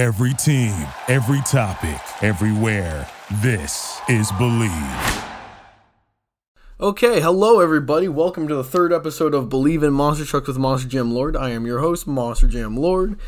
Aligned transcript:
Every 0.00 0.32
team, 0.32 0.86
every 1.08 1.42
topic, 1.42 2.00
everywhere. 2.22 3.06
This 3.42 4.00
is 4.08 4.32
Bleav. 4.32 5.28
Okay, 6.80 7.20
hello 7.20 7.60
everybody. 7.60 8.08
Welcome 8.08 8.48
to 8.48 8.54
the 8.54 8.64
third 8.64 8.94
episode 8.94 9.34
of 9.34 9.50
Bleav 9.50 9.82
in 9.82 9.92
Monster 9.92 10.24
Trucks 10.24 10.48
with 10.48 10.56
Monster 10.56 10.88
Jam 10.88 11.12
Lord. 11.12 11.36
I 11.36 11.50
am 11.50 11.66
your 11.66 11.80
host, 11.80 12.06
Monster 12.06 12.46
Jam 12.46 12.78
Lord, 12.78 13.18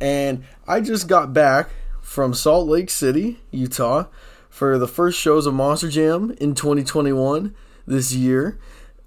and 0.00 0.42
I 0.66 0.80
just 0.80 1.06
got 1.06 1.32
back 1.32 1.70
from 2.00 2.34
Salt 2.34 2.66
Lake 2.66 2.90
City, 2.90 3.38
Utah, 3.52 4.06
for 4.50 4.76
the 4.76 4.88
first 4.88 5.20
shows 5.20 5.46
of 5.46 5.54
Monster 5.54 5.88
Jam 5.88 6.34
in 6.40 6.56
2021 6.56 7.54
this 7.86 8.12
year. 8.12 8.58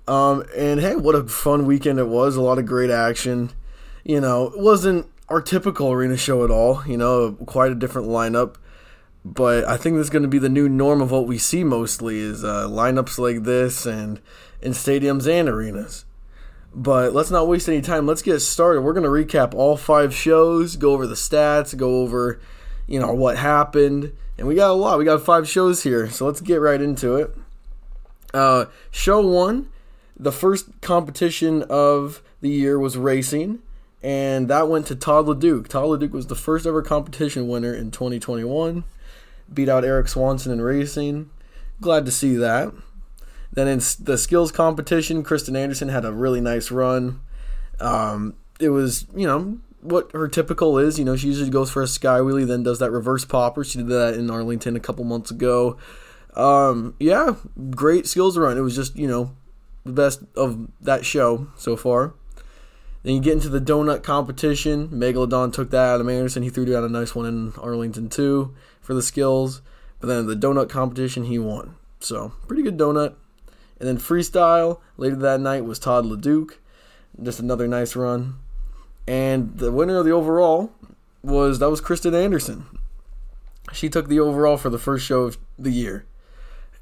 Um, 0.08 0.46
and 0.56 0.80
hey, 0.80 0.96
what 0.96 1.16
a 1.16 1.28
fun 1.28 1.66
weekend 1.66 2.00
it 2.00 2.08
was! 2.08 2.38
A 2.38 2.42
lot 2.42 2.58
of 2.58 2.66
great 2.66 2.90
action. 2.90 3.50
You 4.06 4.22
know, 4.22 4.48
it 4.48 4.60
wasn't 4.60 5.11
our 5.32 5.42
typical 5.42 5.92
arena 5.92 6.18
show 6.18 6.44
at 6.44 6.52
all. 6.52 6.86
You 6.86 6.98
know, 6.98 7.34
quite 7.46 7.72
a 7.72 7.76
different 7.76 8.08
lineup. 8.08 8.56
But 9.24 9.66
I 9.66 9.78
think 9.78 9.96
this 9.96 10.06
is 10.06 10.10
going 10.10 10.24
to 10.24 10.28
be 10.28 10.40
the 10.40 10.50
new 10.50 10.68
norm 10.68 11.02
of 11.02 11.12
what 11.12 11.28
we 11.28 11.38
see 11.38 11.64
mostly 11.64 12.20
is 12.20 12.44
uh, 12.44 12.68
lineups 12.68 13.20
like 13.20 13.44
this 13.44 13.86
and 13.86 14.20
in 14.62 14.72
stadiums 14.72 15.32
and 15.32 15.48
arenas. 15.48 16.06
But 16.74 17.14
let's 17.14 17.30
not 17.30 17.48
waste 17.48 17.68
any 17.68 17.82
time. 17.82 18.08
Let's 18.08 18.22
get 18.22 18.40
started. 18.40 18.82
We're 18.82 18.94
going 18.94 19.04
to 19.04 19.10
recap 19.10 19.54
all 19.54 19.78
five 19.78 20.16
shows, 20.16 20.76
go 20.76 20.94
over 20.94 21.06
the 21.06 21.16
stats, 21.16 21.76
go 21.76 22.02
over, 22.02 22.40
you 22.88 23.00
know, 23.00 23.14
what 23.14 23.38
happened. 23.38 24.14
And 24.38 24.48
we 24.48 24.56
got 24.56 24.72
a 24.72 24.74
lot. 24.74 24.98
We 24.98 25.06
got 25.06 25.22
five 25.22 25.48
shows 25.48 25.84
here. 25.84 26.10
So 26.10 26.26
let's 26.26 26.42
get 26.42 26.56
right 26.56 26.82
into 26.82 27.18
it. 27.18 27.36
Uh, 28.34 28.66
show 28.90 29.22
one, 29.22 29.70
the 30.18 30.32
first 30.32 30.82
competition 30.82 31.64
of 31.64 32.24
the 32.40 32.50
year 32.50 32.80
was 32.80 32.98
racing 32.98 33.60
and 34.04 34.48
that 34.48 34.68
went 34.68 34.88
to 34.88 34.96
Todd 34.96 35.26
LeDuc. 35.26 35.68
Todd 35.68 35.86
LeDuc 35.86 36.12
was 36.12 36.28
the 36.28 36.36
first 36.36 36.66
ever 36.66 36.82
competition 36.82 37.48
winner 37.48 37.74
in 37.74 37.92
2021. 37.92 38.84
Beat 39.54 39.70
out 39.70 39.86
Eric 39.86 40.08
Swanson 40.08 40.52
in 40.52 40.62
racing. 40.62 41.30
Glad 41.80 42.06
to 42.06 42.12
see 42.12 42.36
that. 42.36 42.72
Then 43.54 43.68
in 43.68 43.80
the 44.00 44.18
skills 44.18 44.52
competition, 44.52 45.24
Krysten 45.24 45.58
Anderson 45.58 45.90
had 45.90 46.06
a 46.06 46.12
really 46.12 46.42
nice 46.42 46.72
run. 46.72 47.20
Um, 47.80 48.36
it 48.60 48.70
was, 48.70 49.06
you 49.16 49.28
know, 49.28 49.60
what 49.82 50.12
her 50.14 50.28
typical 50.28 50.78
is. 50.78 50.98
You 50.98 51.06
know, 51.06 51.16
she 51.16 51.28
usually 51.28 51.50
goes 51.50 51.70
for 51.70 51.82
a 51.82 51.88
sky 51.88 52.20
wheelie, 52.20 52.48
then 52.48 52.64
does 52.64 52.80
that 52.80 52.92
reverse 52.92 53.26
popper. 53.26 53.64
She 53.64 53.80
did 53.80 53.88
that 53.88 54.14
in 54.14 54.30
Arlington 54.32 54.76
a 54.76 54.80
couple 54.80 55.04
months 55.04 55.32
ago. 55.32 55.78
Um, 56.36 56.96
yeah, 57.00 57.36
great 57.72 58.08
skills 58.08 58.38
run. 58.38 58.58
It 58.58 58.62
was 58.62 58.76
just, 58.76 58.96
you 58.96 59.08
know, 59.08 59.36
the 59.84 59.92
best 59.92 60.24
of 60.36 60.68
that 60.80 61.06
show 61.06 61.48
so 61.58 61.76
far. 61.76 62.14
Then 63.04 63.16
you 63.16 63.22
get 63.22 63.34
into 63.34 63.50
the 63.50 63.62
donut 63.62 64.04
competition. 64.04 64.90
Megalodon 64.90 65.52
took 65.54 65.72
that 65.72 65.96
out 65.96 66.02
of 66.02 66.10
Anderson. 66.10 66.44
He 66.44 66.50
threw 66.50 66.66
down 66.66 66.84
a 66.84 66.90
nice 66.90 67.16
one 67.16 67.26
in 67.26 67.54
Arlington 67.58 68.10
too 68.10 68.54
for 68.80 68.94
the 68.94 69.02
skills. 69.02 69.62
But 70.00 70.08
then 70.08 70.28
the 70.28 70.36
donut 70.36 70.70
competition, 70.70 71.26
he 71.26 71.40
won. 71.40 71.76
So 72.00 72.34
pretty 72.48 72.64
good 72.64 72.78
donut. 72.78 73.16
And 73.80 73.88
then 73.88 73.98
freestyle 73.98 74.80
later 74.98 75.16
that 75.16 75.40
night 75.40 75.66
was 75.66 75.80
Todd 75.80 76.06
LeDuc. 76.06 76.58
Just 77.22 77.40
another 77.40 77.68
nice 77.68 77.96
run. 77.96 78.36
And 79.08 79.58
the 79.58 79.72
winner 79.72 79.98
of 79.98 80.06
the 80.06 80.12
overall 80.12 80.72
was 81.24 81.60
that 81.60 81.70
was 81.70 81.82
Krysten 81.82 82.14
Anderson. 82.14 82.66
She 83.74 83.90
took 83.90 84.08
the 84.08 84.20
overall 84.20 84.58
for 84.58 84.70
the 84.70 84.78
first 84.78 85.06
show 85.06 85.22
of 85.22 85.38
the 85.58 85.72
year. 85.72 86.06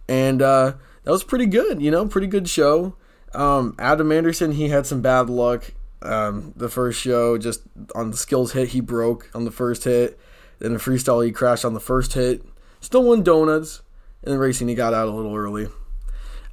And 0.08 0.42
uh, 0.42 0.74
that 1.04 1.12
was 1.12 1.24
pretty 1.24 1.46
good, 1.46 1.82
you 1.82 1.92
know, 1.92 2.08
pretty 2.08 2.28
good 2.28 2.50
show. 2.50 2.96
Um, 3.34 3.76
Adam 3.78 4.12
Anderson, 4.12 4.54
he 4.54 4.70
had 4.70 4.86
some 4.86 5.02
bad 5.02 5.30
luck 5.30 5.72
um, 6.02 6.54
the 6.56 6.70
first 6.70 7.00
show, 7.00 7.38
just 7.38 7.62
on 7.94 8.12
the 8.12 8.18
skills 8.18 8.54
hit, 8.54 8.70
he 8.70 8.82
broke 8.82 9.30
on 9.34 9.46
the 9.46 9.52
first 9.52 9.84
hit. 9.84 10.20
Then 10.60 10.74
the 10.74 10.80
freestyle, 10.80 11.26
he 11.26 11.32
crashed 11.32 11.66
on 11.66 11.74
the 11.74 11.80
first 11.80 12.14
hit. 12.14 12.44
Still 12.82 13.04
won 13.04 13.24
donuts. 13.24 13.82
And 14.24 14.34
then 14.34 14.40
racing, 14.40 14.68
he 14.68 14.76
got 14.76 14.94
out 14.94 15.08
a 15.08 15.12
little 15.12 15.36
early. 15.36 15.68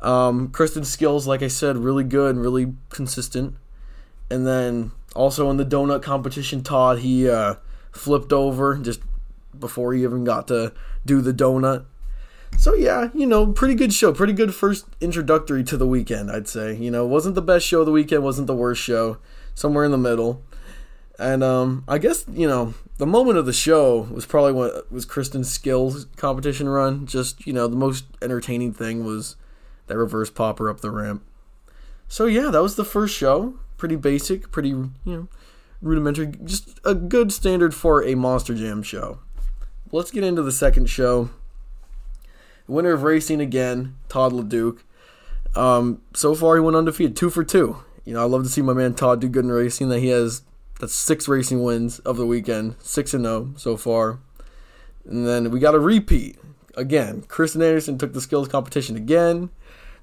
Um, 0.00 0.48
Krysten's 0.48 0.90
skills, 0.90 1.26
like 1.26 1.42
I 1.42 1.48
said, 1.48 1.76
really 1.76 2.04
good 2.04 2.36
and 2.36 2.42
really 2.42 2.74
consistent. 2.90 3.56
And 4.30 4.46
then 4.46 4.92
also 5.14 5.50
in 5.50 5.56
the 5.56 5.64
donut 5.64 6.02
competition, 6.02 6.62
Todd, 6.62 7.00
he 7.00 7.28
uh, 7.28 7.56
flipped 7.90 8.32
over 8.32 8.76
just 8.76 9.00
before 9.58 9.94
he 9.94 10.02
even 10.04 10.22
got 10.24 10.48
to 10.48 10.72
do 11.04 11.20
the 11.20 11.32
donut. 11.32 11.86
So 12.56 12.74
yeah, 12.74 13.10
you 13.14 13.26
know, 13.26 13.48
pretty 13.48 13.74
good 13.74 13.92
show, 13.92 14.12
pretty 14.12 14.32
good 14.32 14.54
first 14.54 14.86
introductory 15.00 15.64
to 15.64 15.76
the 15.76 15.86
weekend, 15.86 16.30
I'd 16.30 16.48
say. 16.48 16.74
You 16.76 16.90
know, 16.90 17.04
wasn't 17.04 17.34
the 17.34 17.42
best 17.42 17.66
show 17.66 17.80
of 17.80 17.86
the 17.86 17.92
weekend, 17.92 18.22
wasn't 18.22 18.46
the 18.46 18.54
worst 18.54 18.82
show 18.82 19.18
somewhere 19.56 19.84
in 19.84 19.90
the 19.90 19.98
middle. 19.98 20.44
And 21.18 21.42
um, 21.42 21.82
I 21.88 21.98
guess 21.98 22.24
you 22.32 22.46
know 22.46 22.74
the 22.98 23.06
moment 23.06 23.38
of 23.38 23.46
the 23.46 23.52
show 23.52 24.02
was 24.12 24.24
probably 24.26 24.52
what 24.52 24.92
was 24.92 25.04
Krysten's 25.04 25.50
skills 25.50 26.06
competition 26.16 26.68
run. 26.68 27.06
Just 27.06 27.44
you 27.44 27.52
know 27.52 27.66
the 27.66 27.76
most 27.76 28.04
entertaining 28.22 28.72
thing 28.72 29.04
was 29.04 29.34
that 29.88 29.96
reverse 29.96 30.30
popper 30.30 30.70
up 30.70 30.80
the 30.80 30.90
ramp. 30.92 31.24
So 32.06 32.26
yeah, 32.26 32.50
that 32.50 32.62
was 32.62 32.76
the 32.76 32.84
first 32.84 33.16
show. 33.16 33.58
Pretty 33.78 33.96
basic, 33.96 34.52
pretty 34.52 34.68
you 34.68 34.92
know 35.04 35.28
rudimentary, 35.82 36.32
just 36.44 36.78
a 36.84 36.94
good 36.94 37.32
standard 37.32 37.74
for 37.74 38.04
a 38.04 38.14
Monster 38.14 38.54
Jam 38.54 38.82
show. 38.82 39.18
Let's 39.92 40.10
get 40.10 40.24
into 40.24 40.42
the 40.42 40.52
second 40.52 40.86
show. 40.86 41.30
Winner 42.66 42.92
of 42.92 43.04
racing 43.04 43.40
again, 43.40 43.96
Todd 44.08 44.32
LeDuc. 44.32 44.80
Um, 45.54 46.02
so 46.14 46.34
far 46.34 46.56
he 46.56 46.60
went 46.60 46.76
undefeated, 46.76 47.16
two 47.16 47.30
for 47.30 47.44
two. 47.44 47.78
You 48.06 48.14
know, 48.14 48.22
I 48.22 48.24
love 48.24 48.44
to 48.44 48.48
see 48.48 48.62
my 48.62 48.72
man 48.72 48.94
Todd 48.94 49.20
do 49.20 49.28
good 49.28 49.44
in 49.44 49.50
racing. 49.50 49.90
That 49.90 49.98
he 49.98 50.08
has 50.08 50.42
that's 50.80 50.94
six 50.94 51.28
racing 51.28 51.62
wins 51.62 51.98
of 52.00 52.16
the 52.16 52.24
weekend, 52.24 52.76
six 52.78 53.12
and 53.12 53.24
zero 53.24 53.50
oh 53.52 53.58
so 53.58 53.76
far. 53.76 54.20
And 55.04 55.26
then 55.26 55.50
we 55.50 55.60
got 55.60 55.74
a 55.74 55.80
repeat 55.80 56.38
again. 56.76 57.22
Krysten 57.22 57.66
Anderson 57.66 57.98
took 57.98 58.12
the 58.12 58.20
skills 58.20 58.48
competition 58.48 58.96
again. 58.96 59.50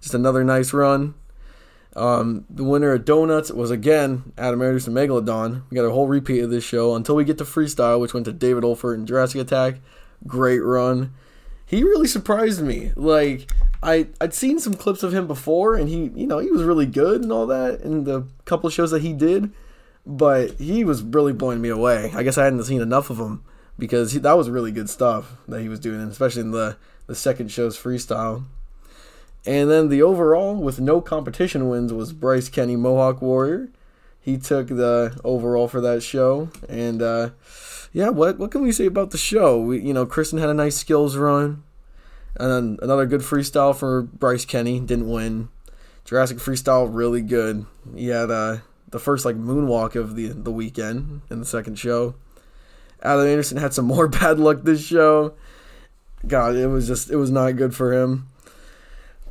Just 0.02 0.14
another 0.14 0.44
nice 0.44 0.74
run. 0.74 1.16
Um, 1.96 2.46
the 2.50 2.64
winner 2.64 2.94
of 2.94 3.06
Donuts 3.06 3.52
was 3.52 3.72
again 3.72 4.34
Adam 4.38 4.62
Anderson 4.62 4.94
Megalodon. 4.94 5.64
We 5.70 5.76
got 5.76 5.86
a 5.86 5.92
whole 5.92 6.08
repeat 6.08 6.42
of 6.42 6.50
this 6.50 6.64
show 6.64 6.96
until 6.96 7.16
we 7.16 7.24
get 7.24 7.38
to 7.38 7.46
freestyle, 7.46 8.00
which 8.00 8.14
went 8.14 8.26
to 8.26 8.34
David 8.34 8.64
Olfert 8.64 8.96
and 8.96 9.08
Jurassic 9.08 9.40
Attack. 9.42 9.76
Great 10.28 10.60
run. 10.60 11.14
He 11.66 11.84
really 11.84 12.08
surprised 12.08 12.62
me. 12.62 12.92
Like 12.96 13.50
I 13.84 14.08
I'd 14.22 14.34
seen 14.34 14.60
some 14.60 14.74
clips 14.74 15.04
of 15.04 15.14
him 15.14 15.28
before, 15.28 15.76
and 15.76 15.90
he 15.90 16.12
you 16.16 16.28
know 16.28 16.40
he 16.40 16.52
was 16.52 16.64
really 16.64 16.86
good 16.86 17.22
and 17.22 17.32
all 17.32 17.46
that 17.48 17.82
in 17.82 18.06
the 18.06 18.28
couple 18.46 18.70
shows 18.70 18.92
that 18.92 19.02
he 19.02 19.14
did, 19.14 19.52
but 20.06 20.52
he 20.54 20.84
was 20.84 21.04
really 21.04 21.34
blowing 21.34 21.62
me 21.62 21.70
away. 21.70 22.12
I 22.16 22.24
guess 22.24 22.38
I 22.38 22.46
hadn't 22.46 22.64
seen 22.64 22.82
enough 22.82 23.10
of 23.10 23.18
him 23.18 23.44
because 23.78 24.14
he, 24.14 24.20
that 24.20 24.38
was 24.38 24.50
really 24.50 24.72
good 24.72 24.90
stuff 24.90 25.36
that 25.48 25.62
he 25.62 25.70
was 25.70 25.80
doing, 25.80 26.00
especially 26.02 26.42
in 26.42 26.52
the 26.52 26.78
the 27.08 27.16
second 27.16 27.52
show's 27.52 27.78
freestyle. 27.78 28.46
And 29.46 29.70
then 29.70 29.90
the 29.90 30.02
overall 30.02 30.56
with 30.56 30.80
no 30.80 31.02
competition 31.02 31.68
wins 31.68 31.92
was 31.92 32.14
Bryce 32.14 32.48
Kenny 32.50 32.78
Mohawk 32.78 33.22
Warrior. 33.22 33.70
He 34.22 34.38
took 34.38 34.68
the 34.68 35.20
overall 35.26 35.68
for 35.68 35.82
that 35.82 36.02
show, 36.02 36.50
and 36.70 37.02
uh, 37.02 37.32
yeah, 37.92 38.10
what 38.10 38.38
what 38.40 38.52
can 38.52 38.62
we 38.62 38.72
say 38.72 38.86
about 38.86 39.12
the 39.12 39.18
show? 39.18 39.60
We, 39.60 39.82
you 39.82 39.94
know, 39.94 40.06
Krysten 40.06 40.40
had 40.40 40.50
a 40.50 40.54
nice 40.54 40.78
skills 40.78 41.18
run. 41.18 41.64
And 42.36 42.52
then 42.52 42.80
another 42.82 43.06
good 43.06 43.22
freestyle 43.22 43.76
for 43.76 44.04
Bryce 44.04 44.46
Kenny. 44.46 44.80
Didn't 44.80 45.10
win. 45.10 45.50
Jurassic 46.06 46.38
freestyle 46.38 46.90
really 46.92 47.22
good. 47.22 47.66
He 47.96 48.08
had 48.08 48.32
uh, 48.32 48.58
the 48.90 49.00
first 49.00 49.26
like 49.26 49.36
moonwalk 49.36 49.96
of 49.96 50.16
the 50.16 50.30
the 50.30 50.52
weekend 50.52 51.22
in 51.30 51.40
the 51.40 51.46
second 51.46 51.78
show. 51.78 52.16
Adam 53.02 53.28
Anderson 53.28 53.58
had 53.58 53.74
some 53.74 53.86
more 53.94 54.08
bad 54.08 54.40
luck 54.40 54.64
this 54.64 54.86
show. 54.86 55.34
God, 56.26 56.56
it 56.56 56.68
was 56.68 56.88
just 56.88 57.10
it 57.10 57.18
was 57.18 57.32
not 57.32 57.56
good 57.56 57.76
for 57.76 57.94
him. 57.94 58.30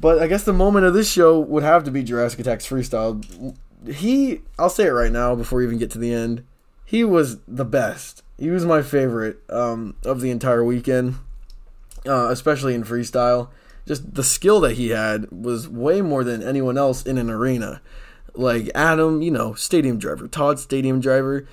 But 0.01 0.21
I 0.21 0.27
guess 0.27 0.45
the 0.45 0.53
moment 0.53 0.85
of 0.85 0.95
this 0.95 1.11
show 1.11 1.39
would 1.39 1.63
have 1.63 1.85
to 1.85 1.91
be 1.91 2.03
Jurassic 2.03 2.41
Attack's 2.41 2.67
freestyle. 2.67 3.57
He, 3.89 4.41
I'll 4.59 4.69
say 4.69 4.87
it 4.87 4.91
right 4.91 5.13
now 5.13 5.37
before 5.37 5.61
we 5.61 5.65
even 5.65 5.79
get 5.79 5.93
to 5.93 5.99
the 5.99 6.13
end. 6.13 6.45
He 6.85 7.05
was 7.05 7.39
the 7.47 7.65
best. 7.65 8.25
He 8.37 8.51
was 8.51 8.67
my 8.67 8.83
favorite 8.83 9.39
um, 9.49 9.95
of 10.05 10.21
the 10.21 10.31
entire 10.31 10.65
weekend 10.65 11.15
uh, 12.07 12.29
especially 12.31 12.75
in 12.75 12.85
freestyle. 12.85 13.49
Just 13.87 14.15
the 14.15 14.23
skill 14.23 14.61
that 14.61 14.75
he 14.75 14.91
had 14.91 15.31
was 15.31 15.69
way 15.69 16.03
more 16.03 16.23
than 16.23 16.43
anyone 16.43 16.79
else 16.79 17.03
in 17.03 17.19
an 17.19 17.31
arena. 17.31 17.83
Like 18.35 18.71
Adam, 18.75 19.23
you 19.23 19.31
know, 19.31 19.55
stadium 19.55 19.99
driver, 19.99 20.29
Todd, 20.29 20.59
stadium 20.59 21.01
driver, 21.01 21.47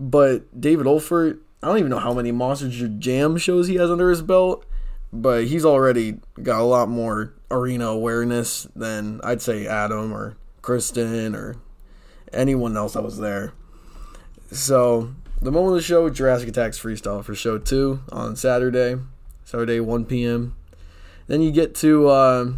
but 0.00 0.60
David 0.60 0.86
Olfert, 0.86 1.38
I 1.62 1.68
don't 1.68 1.78
even 1.78 1.90
know 1.90 1.98
how 1.98 2.14
many 2.14 2.32
Monster 2.32 2.88
Jam 2.88 3.36
shows 3.36 3.68
he 3.68 3.76
has 3.76 3.90
under 3.90 4.10
his 4.10 4.22
belt, 4.22 4.64
but 5.12 5.44
he's 5.44 5.64
already 5.64 6.18
got 6.42 6.60
a 6.60 6.64
lot 6.64 6.88
more 6.88 7.34
arena 7.50 7.86
awareness 7.86 8.66
than 8.74 9.20
I'd 9.22 9.42
say 9.42 9.66
Adam 9.66 10.12
or 10.12 10.36
Krysten 10.62 11.36
or 11.36 11.56
anyone 12.32 12.76
else 12.76 12.94
that 12.94 13.04
was 13.04 13.18
there. 13.18 13.52
So 14.50 15.14
the 15.40 15.52
moment 15.52 15.76
of 15.76 15.76
the 15.76 15.82
show, 15.82 16.10
Jurassic 16.10 16.48
Attacks 16.48 16.78
freestyle 16.78 17.22
for 17.22 17.34
show 17.34 17.58
two 17.58 18.00
on 18.10 18.34
Saturday. 18.34 18.96
Saturday 19.44 19.80
1 19.80 20.06
p.m. 20.06 20.56
Then 21.26 21.40
you 21.42 21.50
get 21.50 21.74
to 21.76 22.08
uh, 22.08 22.52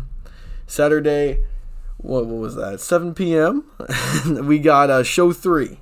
Saturday, 0.66 1.44
what, 1.98 2.26
what 2.26 2.40
was 2.40 2.54
that? 2.56 2.80
7 2.80 3.14
p.m. 3.14 3.64
we 4.46 4.58
got 4.58 4.90
uh, 4.90 5.02
show 5.02 5.32
three, 5.32 5.80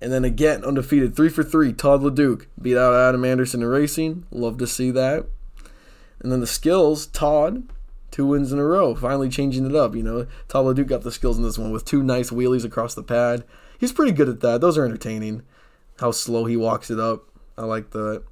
And 0.00 0.12
then 0.12 0.24
again, 0.24 0.64
undefeated, 0.64 1.14
three 1.14 1.28
for 1.28 1.42
three. 1.42 1.72
Todd 1.72 2.02
LeDuc 2.02 2.46
beat 2.60 2.76
out 2.76 2.94
Adam 2.94 3.24
Anderson 3.24 3.62
in 3.62 3.68
racing. 3.68 4.26
Love 4.30 4.58
to 4.58 4.66
see 4.66 4.90
that. 4.90 5.26
And 6.20 6.30
then 6.30 6.40
the 6.40 6.46
skills, 6.46 7.06
Todd, 7.06 7.68
two 8.10 8.26
wins 8.26 8.52
in 8.52 8.58
a 8.58 8.64
row, 8.64 8.94
finally 8.94 9.28
changing 9.28 9.66
it 9.66 9.74
up. 9.74 9.94
You 9.94 10.02
know, 10.02 10.26
Todd 10.48 10.76
LeDuc 10.76 10.86
got 10.86 11.02
the 11.02 11.12
skills 11.12 11.38
in 11.38 11.44
this 11.44 11.58
one 11.58 11.70
with 11.70 11.84
two 11.84 12.02
nice 12.02 12.30
wheelies 12.30 12.64
across 12.64 12.94
the 12.94 13.02
pad. 13.02 13.44
He's 13.78 13.92
pretty 13.92 14.12
good 14.12 14.28
at 14.28 14.40
that. 14.40 14.60
Those 14.60 14.76
are 14.76 14.84
entertaining. 14.84 15.42
How 16.00 16.10
slow 16.10 16.44
he 16.44 16.56
walks 16.56 16.90
it 16.90 16.98
up. 16.98 17.24
I 17.56 17.64
like 17.64 17.90
that. 17.90 18.24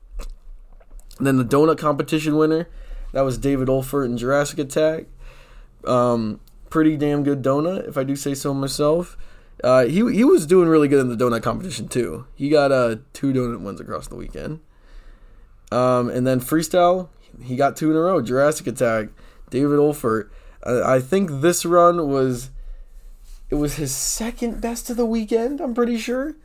And 1.18 1.26
then 1.26 1.36
the 1.36 1.44
donut 1.44 1.78
competition 1.78 2.36
winner, 2.36 2.68
that 3.12 3.22
was 3.22 3.38
David 3.38 3.68
Olfert 3.68 4.06
in 4.06 4.16
Jurassic 4.16 4.58
Attack. 4.58 5.06
Um, 5.84 6.40
pretty 6.70 6.96
damn 6.96 7.22
good 7.22 7.42
donut, 7.42 7.88
if 7.88 7.96
I 7.96 8.04
do 8.04 8.16
say 8.16 8.34
so 8.34 8.54
myself. 8.54 9.16
Uh, 9.62 9.86
he 9.86 10.08
he 10.12 10.22
was 10.22 10.46
doing 10.46 10.68
really 10.68 10.86
good 10.86 11.00
in 11.00 11.08
the 11.08 11.16
donut 11.16 11.42
competition 11.42 11.88
too. 11.88 12.26
He 12.36 12.48
got 12.48 12.70
uh, 12.70 12.96
two 13.12 13.32
donut 13.32 13.60
wins 13.60 13.80
across 13.80 14.06
the 14.06 14.14
weekend. 14.14 14.60
Um, 15.72 16.08
and 16.08 16.26
then 16.26 16.40
freestyle, 16.40 17.08
he 17.42 17.56
got 17.56 17.76
two 17.76 17.90
in 17.90 17.96
a 17.96 18.00
row. 18.00 18.22
Jurassic 18.22 18.68
Attack, 18.68 19.08
David 19.50 19.78
Olfert. 19.78 20.30
I 20.64 21.00
think 21.00 21.40
this 21.40 21.64
run 21.64 22.08
was 22.08 22.50
it 23.50 23.56
was 23.56 23.76
his 23.76 23.94
second 23.94 24.60
best 24.60 24.90
of 24.90 24.96
the 24.96 25.06
weekend. 25.06 25.60
I'm 25.60 25.74
pretty 25.74 25.98
sure. 25.98 26.36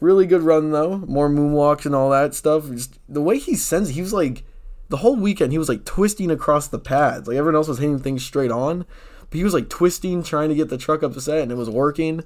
Really 0.00 0.26
good 0.26 0.42
run 0.42 0.70
though. 0.70 0.98
More 0.98 1.28
moonwalks 1.28 1.86
and 1.86 1.94
all 1.94 2.10
that 2.10 2.34
stuff. 2.34 2.68
Just 2.70 2.98
the 3.08 3.22
way 3.22 3.38
he 3.38 3.54
sends, 3.56 3.90
he 3.90 4.02
was 4.02 4.12
like 4.12 4.44
the 4.88 4.98
whole 4.98 5.16
weekend. 5.16 5.52
He 5.52 5.58
was 5.58 5.68
like 5.68 5.84
twisting 5.84 6.30
across 6.30 6.68
the 6.68 6.78
pads. 6.78 7.26
Like 7.26 7.36
everyone 7.36 7.56
else 7.56 7.68
was 7.68 7.78
hitting 7.78 7.98
things 7.98 8.24
straight 8.24 8.50
on, 8.50 8.86
but 9.30 9.36
he 9.36 9.44
was 9.44 9.54
like 9.54 9.68
twisting, 9.68 10.22
trying 10.22 10.48
to 10.48 10.54
get 10.54 10.68
the 10.68 10.78
truck 10.78 11.02
up 11.02 11.14
the 11.14 11.20
set, 11.20 11.42
and 11.42 11.52
it 11.52 11.56
was 11.56 11.70
working. 11.70 12.24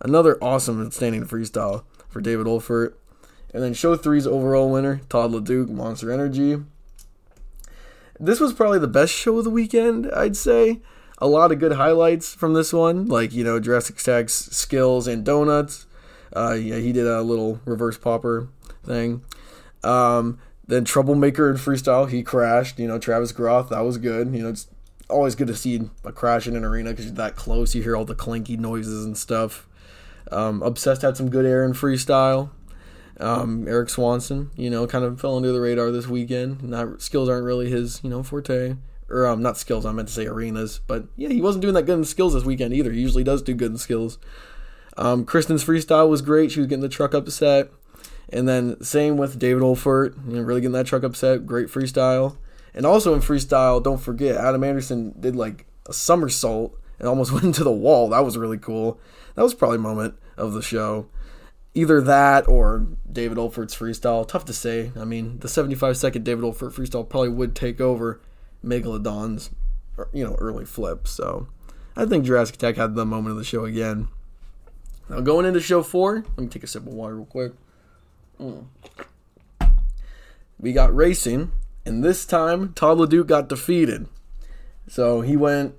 Another 0.00 0.38
awesome 0.42 0.80
and 0.80 0.92
standing 0.92 1.24
freestyle 1.24 1.84
for 2.08 2.20
David 2.20 2.46
Olfert. 2.46 2.94
And 3.52 3.62
then 3.62 3.74
show 3.74 3.96
three's 3.96 4.26
overall 4.26 4.70
winner, 4.70 5.00
Todd 5.08 5.32
LeDuc, 5.32 5.68
Monster 5.68 6.12
Energy. 6.12 6.62
This 8.18 8.38
was 8.38 8.52
probably 8.52 8.78
the 8.78 8.86
best 8.86 9.12
show 9.12 9.38
of 9.38 9.44
the 9.44 9.50
weekend, 9.50 10.10
I'd 10.12 10.36
say. 10.36 10.80
A 11.18 11.26
lot 11.26 11.52
of 11.52 11.58
good 11.58 11.72
highlights 11.72 12.34
from 12.34 12.54
this 12.54 12.72
one, 12.72 13.06
like, 13.06 13.32
you 13.32 13.44
know, 13.44 13.60
Jurassic 13.60 13.96
Attack's 13.96 14.32
skills 14.32 15.06
and 15.06 15.24
donuts. 15.24 15.86
Uh, 16.34 16.52
yeah, 16.52 16.76
he 16.76 16.92
did 16.92 17.06
a 17.06 17.22
little 17.22 17.60
reverse 17.64 17.98
popper 17.98 18.48
thing. 18.84 19.22
Um, 19.82 20.38
then 20.66 20.84
Troublemaker 20.84 21.50
in 21.50 21.56
freestyle, 21.56 22.08
he 22.08 22.22
crashed. 22.22 22.78
You 22.78 22.88
know, 22.88 22.98
Travis 22.98 23.32
Groth, 23.32 23.70
that 23.70 23.80
was 23.80 23.98
good. 23.98 24.34
You 24.34 24.42
know, 24.42 24.48
it's 24.50 24.68
always 25.08 25.34
good 25.34 25.48
to 25.48 25.56
see 25.56 25.80
a 26.04 26.12
crash 26.12 26.46
in 26.46 26.56
an 26.56 26.64
arena 26.64 26.90
because 26.90 27.06
you're 27.06 27.14
that 27.14 27.36
close. 27.36 27.74
You 27.74 27.82
hear 27.82 27.96
all 27.96 28.04
the 28.04 28.14
clanky 28.14 28.58
noises 28.58 29.04
and 29.04 29.16
stuff. 29.18 29.66
Um, 30.30 30.62
Obsessed 30.62 31.02
had 31.02 31.16
some 31.16 31.28
good 31.28 31.44
air 31.44 31.64
in 31.64 31.72
freestyle. 31.72 32.50
Um, 33.18 33.68
Erik 33.68 33.90
Swanson, 33.90 34.50
you 34.56 34.70
know, 34.70 34.86
kind 34.86 35.04
of 35.04 35.20
fell 35.20 35.36
under 35.36 35.52
the 35.52 35.60
radar 35.60 35.90
this 35.90 36.06
weekend. 36.06 36.62
Not 36.62 37.02
skills 37.02 37.28
aren't 37.28 37.44
really 37.44 37.68
his, 37.68 38.00
you 38.02 38.08
know, 38.08 38.22
forte. 38.22 38.76
Or 39.10 39.26
um, 39.26 39.42
not 39.42 39.58
skills. 39.58 39.84
I 39.84 39.92
meant 39.92 40.08
to 40.08 40.14
say 40.14 40.26
arenas, 40.26 40.80
but 40.86 41.04
yeah, 41.16 41.28
he 41.28 41.42
wasn't 41.42 41.62
doing 41.62 41.74
that 41.74 41.82
good 41.82 41.98
in 41.98 42.04
skills 42.04 42.32
this 42.32 42.44
weekend 42.44 42.72
either. 42.72 42.92
He 42.92 43.00
usually 43.00 43.24
does 43.24 43.42
do 43.42 43.54
good 43.54 43.72
in 43.72 43.78
skills. 43.78 44.18
Um, 45.00 45.24
Krysten's 45.24 45.64
freestyle 45.64 46.10
was 46.10 46.20
great. 46.20 46.52
She 46.52 46.60
was 46.60 46.66
getting 46.66 46.82
the 46.82 46.88
truck 46.88 47.14
upset. 47.14 47.70
And 48.28 48.46
then 48.46 48.80
same 48.84 49.16
with 49.16 49.38
David 49.38 49.62
Olfert, 49.62 50.14
you 50.28 50.36
know, 50.36 50.42
really 50.42 50.60
getting 50.60 50.74
that 50.74 50.86
truck 50.86 51.02
upset. 51.02 51.46
Great 51.46 51.68
freestyle. 51.68 52.36
And 52.74 52.86
also 52.86 53.14
in 53.14 53.20
freestyle, 53.20 53.82
don't 53.82 54.00
forget 54.00 54.36
Adam 54.36 54.62
Anderson 54.62 55.14
did 55.18 55.34
like 55.34 55.66
a 55.88 55.92
somersault 55.94 56.78
and 56.98 57.08
almost 57.08 57.32
went 57.32 57.44
into 57.46 57.64
the 57.64 57.72
wall. 57.72 58.10
That 58.10 58.24
was 58.24 58.36
really 58.36 58.58
cool. 58.58 59.00
That 59.34 59.42
was 59.42 59.54
probably 59.54 59.78
moment 59.78 60.14
of 60.36 60.52
the 60.52 60.62
show. 60.62 61.08
Either 61.72 62.00
that 62.02 62.46
or 62.46 62.86
David 63.10 63.38
Olfert's 63.38 63.74
freestyle. 63.74 64.28
Tough 64.28 64.44
to 64.44 64.52
say. 64.52 64.92
I 64.96 65.04
mean, 65.04 65.38
the 65.38 65.48
75 65.48 65.96
second 65.96 66.24
David 66.24 66.44
Olfert 66.44 66.74
freestyle 66.74 67.08
probably 67.08 67.30
would 67.30 67.56
take 67.56 67.80
over 67.80 68.20
Megalodon's, 68.62 69.50
you 70.12 70.24
know, 70.24 70.34
early 70.34 70.66
flip. 70.66 71.08
So 71.08 71.48
I 71.96 72.04
think 72.04 72.26
Jurassic 72.26 72.56
Attack 72.56 72.76
had 72.76 72.94
the 72.94 73.06
moment 73.06 73.32
of 73.32 73.38
the 73.38 73.44
show 73.44 73.64
again. 73.64 74.08
Now 75.10 75.20
going 75.20 75.44
into 75.44 75.60
show 75.60 75.82
four, 75.82 76.24
let 76.36 76.38
me 76.38 76.46
take 76.46 76.62
a 76.62 76.68
sip 76.68 76.86
of 76.86 76.94
water 76.94 77.16
real 77.16 77.26
quick. 77.26 77.52
Mm. 78.40 78.66
We 80.60 80.72
got 80.72 80.94
racing, 80.94 81.50
and 81.84 82.04
this 82.04 82.24
time 82.24 82.72
Todd 82.74 82.98
LeDuc 82.98 83.26
got 83.26 83.48
defeated. 83.48 84.06
So 84.86 85.20
he 85.20 85.36
went. 85.36 85.74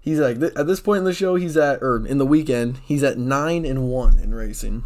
He's 0.00 0.20
like 0.20 0.40
at 0.40 0.68
this 0.68 0.78
point 0.78 0.98
in 0.98 1.04
the 1.04 1.12
show, 1.12 1.34
he's 1.34 1.56
at 1.56 1.82
or 1.82 2.06
in 2.06 2.18
the 2.18 2.26
weekend, 2.26 2.78
he's 2.84 3.02
at 3.02 3.18
nine 3.18 3.64
and 3.64 3.88
one 3.88 4.20
in 4.20 4.32
racing. 4.32 4.84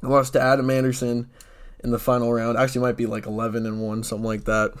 He 0.00 0.08
lost 0.08 0.32
to 0.32 0.40
Adam 0.40 0.68
Anderson 0.68 1.30
in 1.84 1.92
the 1.92 2.00
final 2.00 2.32
round. 2.32 2.58
Actually, 2.58 2.80
might 2.80 2.96
be 2.96 3.06
like 3.06 3.26
eleven 3.26 3.66
and 3.66 3.80
one, 3.80 4.02
something 4.02 4.26
like 4.26 4.46
that. 4.46 4.72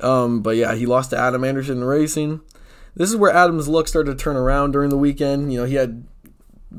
Um, 0.00 0.42
but 0.42 0.56
yeah, 0.56 0.74
he 0.74 0.86
lost 0.86 1.10
to 1.10 1.18
Adam 1.18 1.44
Anderson 1.44 1.78
in 1.78 1.84
racing. 1.84 2.40
This 2.96 3.10
is 3.10 3.16
where 3.16 3.32
Adam's 3.32 3.68
luck 3.68 3.86
started 3.86 4.10
to 4.10 4.22
turn 4.22 4.34
around 4.34 4.72
during 4.72 4.90
the 4.90 4.98
weekend. 4.98 5.52
You 5.52 5.60
know, 5.60 5.66
he 5.66 5.76
had 5.76 6.04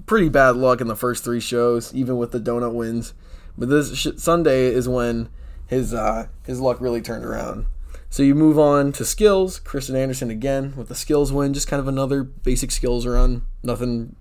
pretty 0.05 0.29
bad 0.29 0.55
luck 0.55 0.81
in 0.81 0.87
the 0.87 0.95
first 0.95 1.23
three 1.23 1.39
shows, 1.39 1.93
even 1.93 2.17
with 2.17 2.31
the 2.31 2.39
donut 2.39 2.73
wins. 2.73 3.13
But 3.57 3.69
this 3.69 3.95
sh- 3.95 4.07
Sunday 4.17 4.67
is 4.67 4.87
when 4.87 5.29
his 5.67 5.93
uh, 5.93 6.27
his 6.45 6.59
luck 6.59 6.79
really 6.81 7.01
turned 7.01 7.25
around. 7.25 7.65
So 8.09 8.23
you 8.23 8.35
move 8.35 8.59
on 8.59 8.91
to 8.93 9.05
skills. 9.05 9.59
Krysten 9.59 9.95
Anderson 9.95 10.29
again 10.29 10.73
with 10.75 10.89
the 10.89 10.95
skills 10.95 11.31
win, 11.31 11.53
just 11.53 11.67
kind 11.67 11.79
of 11.79 11.87
another 11.87 12.23
basic 12.23 12.71
skills 12.71 13.05
run. 13.05 13.43
Nothing 13.63 14.15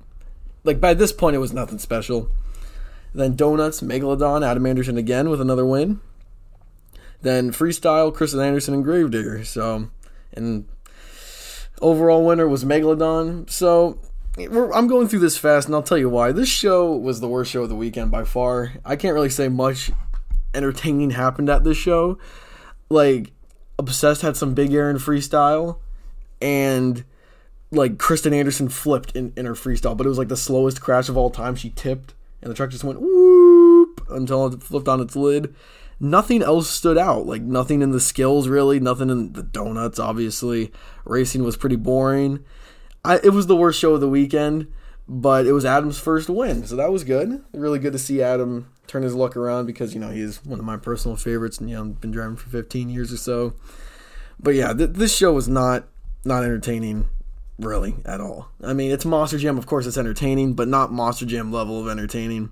like 0.64 0.80
by 0.80 0.94
this 0.94 1.12
point 1.12 1.36
it 1.36 1.40
was 1.40 1.52
nothing 1.52 1.78
special. 1.78 2.30
Then 3.12 3.34
donuts, 3.34 3.80
Megalodon, 3.80 4.46
Adam 4.46 4.66
Anderson 4.66 4.96
again 4.96 5.28
with 5.28 5.40
another 5.40 5.66
win. 5.66 6.00
Then 7.22 7.50
freestyle, 7.50 8.14
Krysten 8.14 8.44
Anderson 8.44 8.74
and 8.74 8.84
Gravedigger. 8.84 9.44
So 9.44 9.90
and 10.32 10.66
overall 11.80 12.24
winner 12.24 12.46
was 12.46 12.64
Megalodon. 12.64 13.50
So 13.50 13.98
I'm 14.38 14.86
going 14.86 15.08
through 15.08 15.18
this 15.20 15.36
fast, 15.36 15.66
and 15.66 15.74
I'll 15.74 15.82
tell 15.82 15.98
you 15.98 16.08
why. 16.08 16.32
This 16.32 16.48
show 16.48 16.94
was 16.94 17.20
the 17.20 17.28
worst 17.28 17.50
show 17.50 17.62
of 17.62 17.68
the 17.68 17.74
weekend 17.74 18.10
by 18.10 18.24
far. 18.24 18.72
I 18.84 18.96
can't 18.96 19.14
really 19.14 19.30
say 19.30 19.48
much 19.48 19.90
entertaining 20.54 21.10
happened 21.10 21.48
at 21.48 21.64
this 21.64 21.76
show. 21.76 22.18
Like, 22.88 23.32
Obsessed 23.78 24.22
had 24.22 24.36
some 24.36 24.54
big 24.54 24.72
air 24.72 24.90
in 24.90 24.98
freestyle, 24.98 25.78
and 26.40 27.04
like 27.72 27.96
Krysten 27.96 28.34
Anderson 28.34 28.68
flipped 28.68 29.16
in, 29.16 29.32
in 29.36 29.46
her 29.46 29.54
freestyle, 29.54 29.96
but 29.96 30.06
it 30.06 30.08
was 30.08 30.18
like 30.18 30.28
the 30.28 30.36
slowest 30.36 30.80
crash 30.80 31.08
of 31.08 31.16
all 31.16 31.30
time. 31.30 31.56
She 31.56 31.70
tipped, 31.70 32.14
and 32.42 32.50
the 32.50 32.54
truck 32.54 32.70
just 32.70 32.84
went 32.84 33.00
whoop 33.00 34.06
until 34.10 34.46
it 34.46 34.62
flipped 34.62 34.88
on 34.88 35.00
its 35.00 35.16
lid. 35.16 35.54
Nothing 35.98 36.42
else 36.42 36.68
stood 36.68 36.98
out. 36.98 37.26
Like 37.26 37.42
nothing 37.42 37.82
in 37.82 37.90
the 37.90 38.00
skills 38.00 38.48
really, 38.48 38.80
nothing 38.80 39.10
in 39.10 39.32
the 39.32 39.42
donuts. 39.42 39.98
Obviously, 39.98 40.72
racing 41.04 41.42
was 41.42 41.56
pretty 41.56 41.76
boring 41.76 42.44
I, 43.04 43.18
it 43.22 43.32
was 43.32 43.46
the 43.46 43.56
worst 43.56 43.78
show 43.78 43.94
of 43.94 44.00
the 44.00 44.08
weekend, 44.08 44.70
but 45.08 45.46
it 45.46 45.52
was 45.52 45.64
Adam's 45.64 45.98
first 45.98 46.28
win, 46.28 46.66
so 46.66 46.76
that 46.76 46.92
was 46.92 47.04
good. 47.04 47.42
Really 47.52 47.78
good 47.78 47.92
to 47.92 47.98
see 47.98 48.22
Adam 48.22 48.70
turn 48.86 49.02
his 49.02 49.14
luck 49.14 49.36
around 49.36 49.66
because 49.66 49.94
you 49.94 50.00
know 50.00 50.10
he's 50.10 50.44
one 50.44 50.58
of 50.58 50.64
my 50.64 50.76
personal 50.76 51.16
favorites, 51.16 51.58
and 51.58 51.70
you 51.70 51.76
know 51.76 51.84
been 51.84 52.10
driving 52.10 52.36
for 52.36 52.50
15 52.50 52.88
years 52.88 53.12
or 53.12 53.16
so. 53.16 53.54
But 54.38 54.54
yeah, 54.54 54.72
th- 54.72 54.90
this 54.90 55.16
show 55.16 55.32
was 55.32 55.48
not 55.48 55.88
not 56.24 56.44
entertaining 56.44 57.08
really 57.58 57.96
at 58.04 58.20
all. 58.20 58.48
I 58.62 58.72
mean, 58.72 58.90
it's 58.90 59.04
Monster 59.04 59.38
Jam, 59.38 59.58
of 59.58 59.66
course, 59.66 59.86
it's 59.86 59.98
entertaining, 59.98 60.54
but 60.54 60.68
not 60.68 60.92
Monster 60.92 61.26
Jam 61.26 61.52
level 61.52 61.80
of 61.80 61.88
entertaining. 61.88 62.50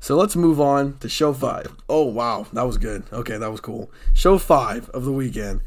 So 0.00 0.16
let's 0.16 0.36
move 0.36 0.60
on 0.60 0.98
to 0.98 1.08
show 1.08 1.32
five. 1.32 1.74
Oh 1.88 2.04
wow, 2.04 2.46
that 2.52 2.62
was 2.62 2.78
good. 2.78 3.04
Okay, 3.12 3.36
that 3.36 3.50
was 3.50 3.60
cool. 3.60 3.90
Show 4.14 4.38
five 4.38 4.88
of 4.90 5.04
the 5.04 5.12
weekend, 5.12 5.60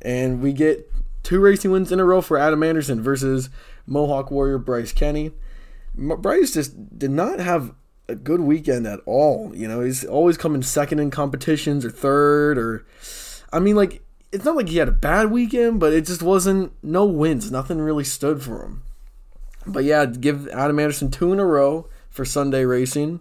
and 0.00 0.40
we 0.40 0.52
get 0.52 0.90
Two 1.22 1.40
racing 1.40 1.70
wins 1.70 1.92
in 1.92 2.00
a 2.00 2.04
row 2.04 2.20
for 2.20 2.36
Adam 2.36 2.62
Anderson 2.62 3.00
versus 3.00 3.48
Mohawk 3.86 4.30
Warrior 4.30 4.58
Bryce 4.58 4.92
Kenny. 4.92 5.32
Bryce 5.94 6.54
just 6.54 6.98
did 6.98 7.10
not 7.10 7.38
have 7.38 7.74
a 8.08 8.14
good 8.14 8.40
weekend 8.40 8.86
at 8.86 9.00
all. 9.06 9.52
You 9.54 9.68
know, 9.68 9.80
he's 9.80 10.04
always 10.04 10.36
coming 10.36 10.62
second 10.62 10.98
in 10.98 11.10
competitions 11.10 11.84
or 11.84 11.90
third 11.90 12.58
or 12.58 12.86
I 13.52 13.58
mean 13.58 13.76
like 13.76 14.02
it's 14.32 14.44
not 14.44 14.56
like 14.56 14.68
he 14.68 14.78
had 14.78 14.88
a 14.88 14.92
bad 14.92 15.30
weekend, 15.30 15.78
but 15.78 15.92
it 15.92 16.06
just 16.06 16.22
wasn't 16.22 16.72
no 16.82 17.04
wins. 17.04 17.52
Nothing 17.52 17.78
really 17.78 18.04
stood 18.04 18.42
for 18.42 18.64
him. 18.64 18.82
But 19.66 19.84
yeah, 19.84 20.06
give 20.06 20.48
Adam 20.48 20.78
Anderson 20.78 21.10
two 21.10 21.32
in 21.32 21.38
a 21.38 21.46
row 21.46 21.88
for 22.08 22.24
Sunday 22.24 22.64
racing. 22.64 23.20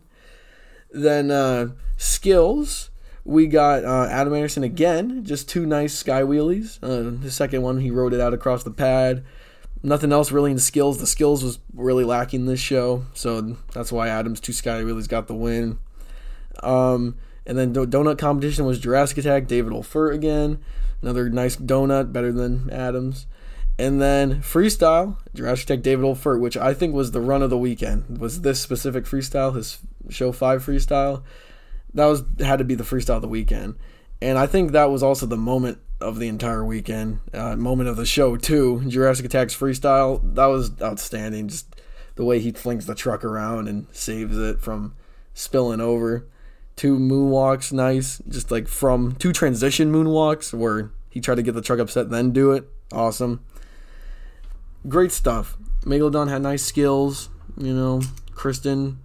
Then 0.89 1.29
uh, 1.29 1.70
skills 1.98 2.90
we 3.23 3.47
got 3.47 3.85
uh, 3.85 4.07
Adam 4.09 4.33
Anderson 4.33 4.63
again, 4.63 5.23
just 5.23 5.47
two 5.47 5.65
nice 5.65 5.93
sky 5.93 6.21
wheelies. 6.21 6.79
Uh, 6.81 7.17
the 7.21 7.31
second 7.31 7.61
one, 7.61 7.79
he 7.79 7.91
rode 7.91 8.13
it 8.13 8.19
out 8.21 8.33
across 8.33 8.63
the 8.63 8.71
pad. 8.71 9.23
Nothing 9.83 10.11
else 10.11 10.31
really 10.31 10.51
in 10.51 10.59
skills. 10.59 10.99
The 10.99 11.07
skills 11.07 11.43
was 11.43 11.59
really 11.73 12.03
lacking 12.03 12.45
this 12.45 12.59
show, 12.59 13.05
so 13.13 13.57
that's 13.73 13.91
why 13.91 14.09
Adams 14.09 14.39
two 14.39 14.53
sky 14.53 14.81
wheelies 14.81 15.07
got 15.07 15.27
the 15.27 15.33
win. 15.33 15.79
Um, 16.61 17.15
and 17.45 17.57
then 17.57 17.73
donut 17.73 18.17
competition 18.19 18.65
was 18.65 18.79
Jurassic 18.79 19.17
Attack, 19.19 19.47
David 19.47 19.73
Olfert 19.73 20.13
again, 20.13 20.59
another 21.01 21.29
nice 21.29 21.55
donut, 21.55 22.13
better 22.13 22.31
than 22.31 22.69
Adams. 22.71 23.25
And 23.79 23.99
then 23.99 24.41
freestyle, 24.41 25.17
Jurassic 25.33 25.69
Attack 25.69 25.83
David 25.83 26.05
Olfert, 26.05 26.39
which 26.39 26.55
I 26.55 26.75
think 26.75 26.93
was 26.93 27.11
the 27.11 27.21
run 27.21 27.41
of 27.41 27.49
the 27.49 27.57
weekend. 27.57 28.19
Was 28.19 28.41
this 28.41 28.61
specific 28.61 29.05
freestyle 29.05 29.55
his 29.55 29.79
show 30.09 30.31
five 30.31 30.63
freestyle. 30.63 31.23
That 31.93 32.05
was 32.05 32.24
had 32.39 32.60
to 32.60 32.65
be 32.65 32.75
the 32.75 32.83
freestyle 32.83 33.17
of 33.17 33.21
the 33.21 33.27
weekend, 33.27 33.75
and 34.21 34.38
I 34.38 34.48
think 34.48 34.71
that 34.71 34.89
was 34.89 35.03
also 35.03 35.25
the 35.25 35.38
moment 35.38 35.79
of 36.00 36.19
the 36.19 36.27
entire 36.27 36.65
weekend, 36.65 37.19
uh, 37.33 37.55
moment 37.55 37.89
of 37.89 37.95
the 37.98 38.05
show 38.05 38.38
too. 38.38 38.81
Jurassic 38.88 39.25
Attack's 39.25 39.55
freestyle 39.55 40.21
that 40.36 40.45
was 40.45 40.71
outstanding. 40.81 41.48
Just 41.48 41.75
the 42.15 42.25
way 42.25 42.39
he 42.39 42.51
flings 42.51 42.86
the 42.86 42.95
truck 42.95 43.24
around 43.24 43.67
and 43.67 43.88
saves 43.91 44.38
it 44.38 44.60
from 44.60 44.95
spilling 45.33 45.81
over. 45.81 46.27
Two 46.75 46.98
moonwalks, 46.98 47.71
nice. 47.71 48.21
Just 48.27 48.51
like 48.51 48.67
from 48.67 49.13
two 49.15 49.33
transition 49.33 49.91
moonwalks 49.91 50.53
where 50.53 50.91
he 51.10 51.19
tried 51.19 51.36
to 51.36 51.43
get 51.43 51.53
the 51.53 51.62
truck 51.62 51.79
upset, 51.79 52.10
then 52.10 52.31
do 52.31 52.51
it. 52.51 52.67
Awesome. 52.91 53.43
Great 54.88 55.12
stuff. 55.12 55.57
Megalodon 55.83 56.29
had 56.29 56.41
nice 56.41 56.63
skills. 56.63 57.29
You 57.57 57.74
know, 57.74 58.01
Krysten, 58.33 58.98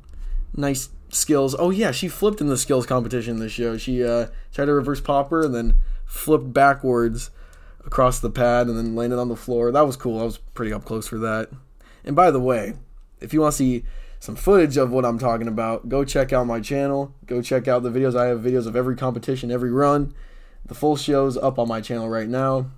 nice 0.54 0.88
skills. 1.16 1.56
Oh 1.58 1.70
yeah, 1.70 1.90
she 1.90 2.08
flipped 2.08 2.40
in 2.40 2.46
the 2.46 2.58
skills 2.58 2.86
competition 2.86 3.38
this 3.38 3.52
show. 3.52 3.76
She 3.76 4.04
uh, 4.04 4.28
tried 4.52 4.66
to 4.66 4.74
reverse 4.74 5.00
popper 5.00 5.44
and 5.44 5.54
then 5.54 5.76
flipped 6.04 6.52
backwards 6.52 7.30
across 7.84 8.18
the 8.18 8.30
pad 8.30 8.66
and 8.66 8.76
then 8.76 8.94
landed 8.94 9.18
on 9.18 9.28
the 9.28 9.36
floor. 9.36 9.72
That 9.72 9.86
was 9.86 9.96
cool. 9.96 10.20
I 10.20 10.24
was 10.24 10.38
pretty 10.38 10.72
up 10.72 10.84
close 10.84 11.06
for 11.06 11.18
that. 11.18 11.50
And 12.04 12.14
by 12.14 12.30
the 12.30 12.40
way, 12.40 12.74
if 13.20 13.32
you 13.32 13.40
want 13.40 13.52
to 13.52 13.56
see 13.56 13.84
some 14.18 14.36
footage 14.36 14.76
of 14.76 14.90
what 14.90 15.04
I'm 15.04 15.18
talking 15.18 15.48
about, 15.48 15.88
go 15.88 16.04
check 16.04 16.32
out 16.32 16.46
my 16.46 16.60
channel. 16.60 17.14
Go 17.26 17.42
check 17.42 17.68
out 17.68 17.82
the 17.82 17.90
videos. 17.90 18.16
I 18.16 18.26
have 18.26 18.40
videos 18.40 18.66
of 18.66 18.76
every 18.76 18.96
competition, 18.96 19.50
every 19.50 19.70
run. 19.70 20.14
The 20.64 20.74
full 20.74 20.96
show's 20.96 21.36
up 21.36 21.58
on 21.58 21.68
my 21.68 21.80
channel 21.80 22.08
right 22.08 22.28
now. 22.28 22.70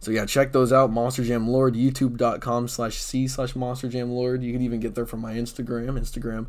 So 0.00 0.10
yeah, 0.10 0.26
check 0.26 0.52
those 0.52 0.72
out. 0.72 0.90
Monster 0.90 1.24
Jam 1.24 1.48
Lord, 1.48 1.74
youtube.com 1.74 2.68
slash 2.68 2.96
C 2.98 3.26
slash 3.26 3.56
Monster 3.56 3.88
Jam 3.88 4.10
Lord. 4.10 4.42
You 4.42 4.52
can 4.52 4.60
even 4.60 4.80
get 4.80 4.94
there 4.94 5.06
from 5.06 5.20
my 5.20 5.34
Instagram, 5.34 5.98
Instagram 5.98 6.48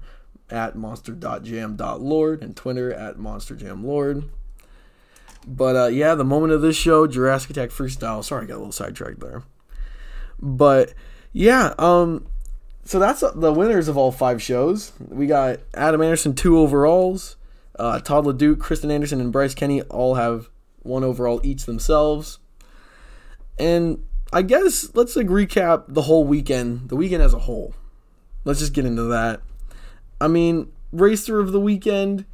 at 0.50 0.76
monster.jam.lord 0.76 2.44
and 2.44 2.56
Twitter 2.56 2.94
at 2.94 3.18
monsterjamlord. 3.18 4.30
But 5.48 5.76
uh, 5.76 5.88
yeah, 5.88 6.16
the 6.16 6.24
moment 6.24 6.54
of 6.54 6.62
this 6.62 6.76
show, 6.76 7.08
Jurassic 7.08 7.52
Attack 7.52 7.70
Freestyle. 7.70 8.24
Sorry, 8.24 8.44
I 8.44 8.48
got 8.48 8.56
a 8.56 8.58
little 8.58 8.72
sidetracked 8.72 9.20
there. 9.20 9.44
But 10.40 10.94
yeah, 11.32 11.74
um, 11.78 12.26
so 12.84 13.00
that's 13.00 13.24
the 13.36 13.54
winners 13.54 13.88
of 13.88 13.98
all 13.98 14.12
five 14.12 14.42
shows. 14.42 14.92
We 15.00 15.28
got 15.28 15.60
Adam 15.74 16.02
Anderson 16.02 16.36
two 16.36 16.58
overalls. 16.58 17.36
Uh, 17.78 18.00
Todd 18.00 18.26
LeDuc, 18.26 18.56
Krysten 18.56 18.92
Anderson, 18.92 19.20
and 19.20 19.32
Bryce 19.32 19.54
Kenny 19.54 19.82
all 19.84 20.16
have 20.16 20.50
one 20.82 21.04
overall 21.04 21.42
each 21.44 21.66
themselves. 21.66 22.40
And 23.60 24.04
I 24.32 24.42
guess 24.42 24.90
let's 24.96 25.16
like 25.16 25.28
recap 25.28 25.86
the 25.88 26.04
whole 26.04 26.24
weekend, 26.24 26.90
the 26.90 26.96
weekend 26.96 27.22
as 27.22 27.34
a 27.34 27.40
whole. 27.40 27.74
Let's 28.44 28.60
just 28.60 28.74
get 28.74 28.86
into 28.86 29.04
that. 29.04 29.42
I 30.20 30.28
mean, 30.28 30.72
racer 30.92 31.40
of 31.40 31.52
the 31.52 31.60
weekend, 31.60 32.26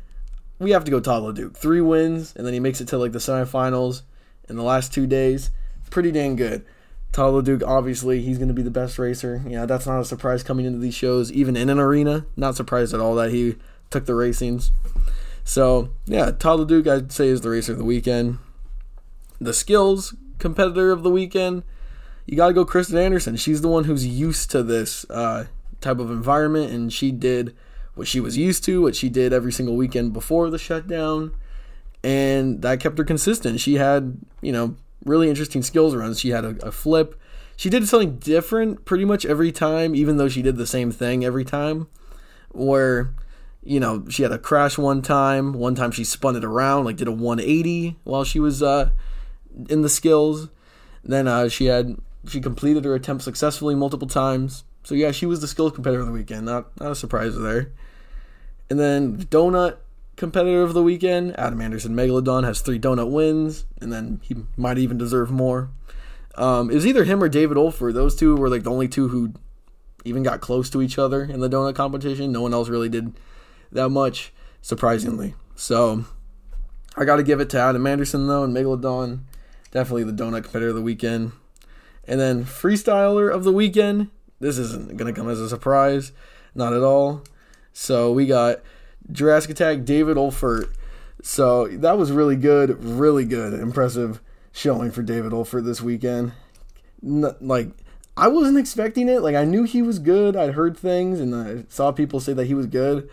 we 0.59 0.71
have 0.71 0.83
to 0.85 0.91
go 0.91 1.00
Todd 1.00 1.23
LeDuc. 1.23 1.55
Three 1.55 1.81
wins, 1.81 2.33
and 2.35 2.45
then 2.45 2.53
he 2.53 2.59
makes 2.59 2.81
it 2.81 2.88
to 2.89 2.97
like 2.97 3.11
the 3.11 3.19
semifinals 3.19 4.03
in 4.47 4.55
the 4.55 4.63
last 4.63 4.93
two 4.93 5.07
days. 5.07 5.50
Pretty 5.89 6.11
dang 6.11 6.35
good. 6.35 6.63
Todd 7.11 7.33
LeDuc, 7.33 7.63
obviously, 7.65 8.21
he's 8.21 8.38
going 8.38 8.47
to 8.47 8.53
be 8.53 8.61
the 8.61 8.71
best 8.71 8.97
racer. 8.97 9.43
Yeah, 9.45 9.65
that's 9.65 9.85
not 9.85 10.00
a 10.00 10.05
surprise 10.05 10.43
coming 10.43 10.65
into 10.65 10.79
these 10.79 10.93
shows, 10.93 11.31
even 11.31 11.57
in 11.57 11.69
an 11.69 11.79
arena. 11.79 12.25
Not 12.38 12.55
surprised 12.55 12.93
at 12.93 13.00
all 13.00 13.15
that 13.15 13.31
he 13.31 13.55
took 13.89 14.05
the 14.05 14.13
racings. 14.13 14.69
So, 15.43 15.89
yeah, 16.05 16.31
Todd 16.31 16.59
LeDuc, 16.59 16.88
I'd 16.88 17.11
say, 17.11 17.27
is 17.27 17.41
the 17.41 17.50
racer 17.50 17.73
of 17.73 17.79
the 17.79 17.83
weekend. 17.83 18.38
The 19.39 19.53
skills 19.53 20.15
competitor 20.38 20.91
of 20.91 21.03
the 21.03 21.09
weekend, 21.09 21.63
you 22.25 22.38
got 22.38 22.47
to 22.47 22.53
go 22.53 22.65
Krysten 22.65 22.97
Anderson. 22.97 23.35
She's 23.35 23.61
the 23.61 23.67
one 23.67 23.85
who's 23.85 24.05
used 24.05 24.51
to 24.51 24.63
this 24.63 25.05
uh, 25.09 25.47
type 25.81 26.00
of 26.00 26.11
environment, 26.11 26.71
and 26.71 26.93
she 26.93 27.11
did 27.11 27.55
what 28.01 28.08
she 28.08 28.20
was 28.20 28.36
used 28.36 28.63
to, 28.63 28.81
what 28.81 28.96
she 28.96 29.10
did 29.10 29.31
every 29.31 29.51
single 29.51 29.75
weekend 29.75 30.12
before 30.12 30.50
the 30.50 30.58
shutdown, 30.58 31.31
and 32.03 32.63
that 32.63 32.79
kept 32.79 32.98
her 32.98 33.03
consistent. 33.03 33.60
She 33.60 33.75
had, 33.75 34.17
you 34.41 34.51
know, 34.51 34.75
really 35.05 35.29
interesting 35.29 35.62
skills 35.62 35.96
runs. 35.96 36.20
She 36.20 36.29
had 36.29 36.43
a, 36.43 36.55
a 36.65 36.72
flip. 36.72 37.15
She 37.55 37.70
did 37.70 37.88
something 37.88 38.17
different 38.17 38.86
pretty 38.86 39.05
much 39.05 39.24
every 39.24 39.51
time, 39.51 39.93
even 39.93 40.17
though 40.17 40.29
she 40.29 40.41
did 40.41 40.58
the 40.58 40.65
same 40.65 40.91
thing 40.91 41.24
every 41.24 41.46
time. 41.46 41.89
Where, 42.50 43.13
you 43.63 43.79
know, 43.79 44.03
she 44.10 44.24
had 44.24 44.31
a 44.31 44.39
crash 44.39 44.79
one 44.79 45.03
time. 45.03 45.53
One 45.53 45.75
time 45.75 45.91
she 45.91 46.03
spun 46.03 46.36
it 46.36 46.43
around, 46.43 46.86
like 46.86 46.98
did 46.98 47.08
a 47.08 47.12
180 47.12 48.00
while 48.03 48.24
she 48.24 48.39
was 48.39 48.63
uh, 48.63 48.89
in 49.70 49.84
the 49.84 49.89
skills. 49.89 50.50
Then 51.03 51.27
uh, 51.27 51.50
she 51.50 51.65
had 51.65 51.98
she 52.27 52.41
completed 52.41 52.84
her 52.84 52.96
attempt 52.96 53.24
successfully 53.24 53.75
multiple 53.75 54.08
times. 54.08 54.63
So 54.81 54.96
yeah, 54.96 55.12
she 55.12 55.27
was 55.27 55.39
the 55.39 55.48
skills 55.48 55.74
competitor 55.74 56.01
of 56.01 56.08
the 56.08 56.13
weekend. 56.13 56.48
Not 56.48 56.79
not 56.79 56.91
a 56.91 56.96
surprise 56.96 57.38
there. 57.38 57.72
And 58.72 58.80
then 58.80 59.18
the 59.18 59.25
donut 59.25 59.80
competitor 60.16 60.63
of 60.63 60.74
the 60.74 60.82
weekend, 60.82 61.38
Adam 61.38 61.60
Anderson 61.60 61.94
Megalodon 61.94 62.46
has 62.46 62.62
three 62.62 62.80
donut 62.80 63.12
wins, 63.12 63.66
and 63.82 63.92
then 63.92 64.22
he 64.24 64.38
might 64.56 64.78
even 64.78 64.98
deserve 64.98 65.30
more. 65.30 65.72
Um, 66.36 66.72
it 66.72 66.75
was 66.75 66.88
either 66.88 67.04
him 67.04 67.22
or 67.22 67.28
David 67.28 67.58
Olfert. 67.58 67.94
Those 67.94 68.16
two 68.16 68.38
were 68.38 68.48
like 68.48 68.63
the 68.63 68.72
only 68.72 68.88
two 68.88 69.10
who 69.10 69.34
even 70.06 70.24
got 70.24 70.40
close 70.40 70.70
to 70.70 70.82
each 70.82 70.98
other 70.98 71.22
in 71.22 71.42
the 71.42 71.50
donut 71.50 71.75
competition. 71.75 72.32
No 72.32 72.44
one 72.44 72.54
else 72.54 72.70
really 72.70 72.88
did 72.88 73.20
that 73.74 73.90
much, 73.90 74.32
surprisingly. 74.62 75.36
So 75.58 76.06
I 76.96 77.04
got 77.04 77.18
to 77.18 77.24
give 77.24 77.42
it 77.42 77.50
to 77.50 77.60
Adam 77.60 77.86
Anderson 77.86 78.28
though, 78.28 78.46
and 78.46 78.56
Megalodon 78.56 79.24
definitely 79.72 80.06
the 80.06 80.13
donut 80.13 80.44
competitor 80.44 80.70
of 80.70 80.75
the 80.75 80.82
weekend. 80.82 81.34
And 82.06 82.22
then 82.22 82.46
freestyler 82.46 83.30
of 83.30 83.44
the 83.44 83.51
weekend. 83.51 84.12
This 84.40 84.58
isn't 84.58 84.96
gonna 84.96 85.12
come 85.12 85.30
as 85.30 85.42
a 85.42 85.50
surprise, 85.50 86.13
not 86.56 86.72
at 86.72 86.84
all. 86.84 87.24
So 87.74 88.12
we 88.12 88.25
got 88.25 88.62
Jurassic 89.12 89.51
Attack 89.51 89.86
David 89.86 90.18
Olfert. 90.18 90.72
So 91.22 91.68
that 91.68 91.98
was 91.98 92.12
really 92.12 92.36
good, 92.36 92.84
really 92.84 93.25
good, 93.25 93.54
impressive 93.54 94.22
showing 94.51 94.92
for 94.92 95.04
David 95.04 95.32
Olfert 95.32 95.66
this 95.66 95.82
weekend. 95.82 96.34
like 97.01 97.70
I 98.18 98.28
wasn't 98.28 98.58
expecting 98.58 99.08
it. 99.08 99.22
Like 99.22 99.36
I 99.36 99.46
knew 99.46 99.63
he 99.63 99.82
was 99.82 100.00
good. 100.00 100.36
I'd 100.36 100.54
heard 100.54 100.78
things 100.78 101.20
and 101.20 101.34
I 101.34 101.66
saw 101.70 101.92
people 101.92 102.20
say 102.20 102.34
that 102.34 102.46
he 102.46 102.54
was 102.54 102.68
good, 102.68 103.10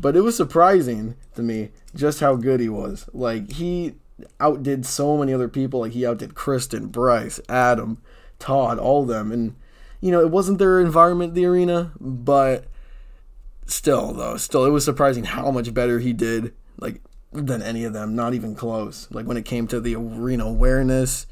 but 0.00 0.16
it 0.16 0.22
was 0.22 0.36
surprising 0.36 1.16
to 1.34 1.42
me 1.42 1.70
just 1.94 2.20
how 2.20 2.36
good 2.36 2.60
he 2.60 2.68
was. 2.68 3.08
Like 3.12 3.52
he 3.52 3.94
outdid 4.40 4.86
so 4.86 5.16
many 5.16 5.32
other 5.32 5.48
people. 5.48 5.80
Like 5.80 5.92
he 5.92 6.06
outdid 6.06 6.34
Krysten, 6.34 6.90
Bryce, 6.90 7.40
Adam, 7.48 7.98
Todd, 8.38 8.78
all 8.78 9.02
of 9.02 9.08
them. 9.08 9.30
And 9.32 9.54
you 10.00 10.10
know, 10.10 10.20
it 10.20 10.30
wasn't 10.30 10.58
their 10.58 10.80
environment, 10.80 11.34
the 11.34 11.44
arena, 11.44 11.92
but 12.00 12.64
still 13.68 14.12
though, 14.12 14.36
still 14.36 14.64
it 14.64 14.70
was 14.70 14.84
surprising 14.84 15.24
how 15.24 15.50
much 15.50 15.72
better 15.72 15.98
he 15.98 16.12
did 16.12 16.54
like 16.80 17.00
than 17.32 17.62
any 17.62 17.84
of 17.84 17.92
them, 17.92 18.14
not 18.14 18.34
even 18.34 18.54
close. 18.54 19.08
Like 19.10 19.26
when 19.26 19.36
it 19.36 19.44
came 19.44 19.66
to 19.68 19.80
the 19.80 19.94
arena 19.96 20.46
awareness, 20.46 21.26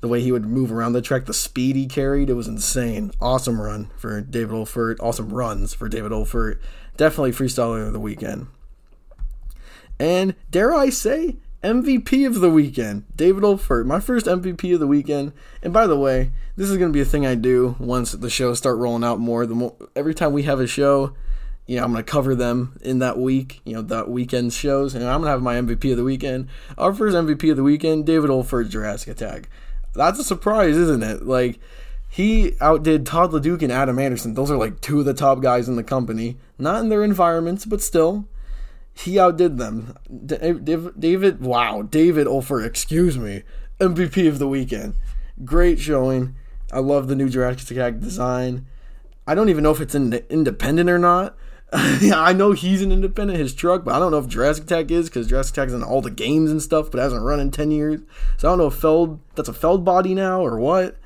the 0.00 0.08
way 0.08 0.20
he 0.20 0.32
would 0.32 0.46
move 0.46 0.70
around 0.70 0.92
the 0.92 1.02
track, 1.02 1.26
the 1.26 1.34
speed 1.34 1.76
he 1.76 1.86
carried, 1.86 2.30
it 2.30 2.34
was 2.34 2.48
insane. 2.48 3.10
Awesome 3.20 3.60
run 3.60 3.90
for 3.96 4.20
David 4.20 4.54
Olfert. 4.54 4.96
Awesome 5.00 5.30
runs 5.30 5.74
for 5.74 5.88
David 5.88 6.12
Olfert. 6.12 6.60
Definitely 6.96 7.32
freestyler 7.32 7.86
of 7.86 7.92
the 7.92 8.00
weekend. 8.00 8.46
And 9.98 10.36
dare 10.50 10.72
I 10.72 10.90
say, 10.90 11.38
MVP 11.64 12.24
of 12.24 12.36
the 12.36 12.50
weekend, 12.50 13.04
David 13.16 13.42
Olfert, 13.42 13.84
my 13.84 13.98
first 13.98 14.26
MVP 14.26 14.72
of 14.74 14.80
the 14.80 14.86
weekend. 14.86 15.32
And 15.60 15.72
by 15.72 15.88
the 15.88 15.98
way, 15.98 16.30
this 16.56 16.70
is 16.70 16.76
going 16.76 16.90
to 16.90 16.96
be 16.96 17.00
a 17.00 17.04
thing 17.04 17.26
I 17.26 17.34
do 17.34 17.74
once 17.80 18.12
the 18.12 18.30
shows 18.30 18.58
start 18.58 18.78
rolling 18.78 19.02
out 19.02 19.18
more. 19.18 19.44
The 19.44 19.56
more, 19.56 19.74
every 19.96 20.14
time 20.14 20.32
we 20.32 20.44
have 20.44 20.60
a 20.60 20.68
show, 20.68 21.14
you 21.68 21.76
know, 21.76 21.84
I'm 21.84 21.92
going 21.92 22.02
to 22.02 22.10
cover 22.10 22.34
them 22.34 22.78
in 22.80 22.98
that 23.00 23.18
week, 23.18 23.60
you 23.64 23.74
know, 23.74 23.82
that 23.82 24.08
weekend 24.08 24.54
shows, 24.54 24.94
and 24.94 25.04
I'm 25.04 25.20
going 25.20 25.26
to 25.26 25.30
have 25.30 25.42
my 25.42 25.54
MVP 25.56 25.90
of 25.90 25.98
the 25.98 26.04
weekend. 26.04 26.48
Our 26.78 26.94
first 26.94 27.14
MVP 27.14 27.50
of 27.50 27.58
the 27.58 27.62
weekend, 27.62 28.06
David 28.06 28.30
Olfert, 28.30 28.70
Jurassic 28.70 29.08
Attack. 29.08 29.50
That's 29.94 30.18
a 30.18 30.24
surprise, 30.24 30.76
isn't 30.78 31.02
it? 31.02 31.26
Like, 31.26 31.60
he 32.08 32.54
outdid 32.60 33.04
Todd 33.04 33.32
LeDuc 33.32 33.60
and 33.60 33.70
Adam 33.70 33.98
Anderson. 33.98 34.32
Those 34.32 34.50
are 34.50 34.56
like 34.56 34.80
two 34.80 35.00
of 35.00 35.04
the 35.04 35.12
top 35.12 35.42
guys 35.42 35.68
in 35.68 35.76
the 35.76 35.84
company. 35.84 36.38
Not 36.58 36.80
in 36.80 36.88
their 36.88 37.04
environments, 37.04 37.66
but 37.66 37.82
still 37.82 38.26
he 38.94 39.18
outdid 39.18 39.58
them. 39.58 39.94
Eh, 40.10 40.54
David, 40.54 40.98
David 40.98 41.40
wow, 41.40 41.82
David 41.82 42.26
Olfert, 42.26 42.64
excuse 42.64 43.18
me, 43.18 43.42
MVP 43.78 44.26
of 44.26 44.38
the 44.38 44.48
weekend. 44.48 44.94
Great 45.44 45.78
showing. 45.78 46.34
I 46.72 46.78
love 46.78 47.08
the 47.08 47.14
new 47.14 47.28
Jurassic 47.28 47.70
Attack 47.70 48.00
design. 48.00 48.66
I 49.26 49.34
don't 49.34 49.50
even 49.50 49.62
know 49.62 49.70
if 49.70 49.82
it's 49.82 49.94
in, 49.94 50.14
independent 50.30 50.88
or 50.88 50.98
not. 50.98 51.36
I 51.72 52.32
know 52.32 52.52
he's 52.52 52.82
an 52.82 52.92
independent, 52.92 53.38
his 53.38 53.54
truck, 53.54 53.84
but 53.84 53.94
I 53.94 53.98
don't 53.98 54.10
know 54.10 54.18
if 54.18 54.28
Jurassic 54.28 54.64
Attack 54.64 54.90
is 54.90 55.08
because 55.08 55.26
Jurassic 55.26 55.58
is 55.58 55.74
in 55.74 55.82
all 55.82 56.00
the 56.00 56.10
games 56.10 56.50
and 56.50 56.62
stuff, 56.62 56.90
but 56.90 57.00
hasn't 57.00 57.22
run 57.22 57.40
in 57.40 57.50
10 57.50 57.70
years. 57.70 58.00
So 58.38 58.48
I 58.48 58.50
don't 58.52 58.58
know 58.58 58.68
if 58.68 58.74
Feld, 58.74 59.20
that's 59.34 59.48
a 59.48 59.52
Feld 59.52 59.84
body 59.84 60.14
now 60.14 60.40
or 60.40 60.58
what. 60.58 60.96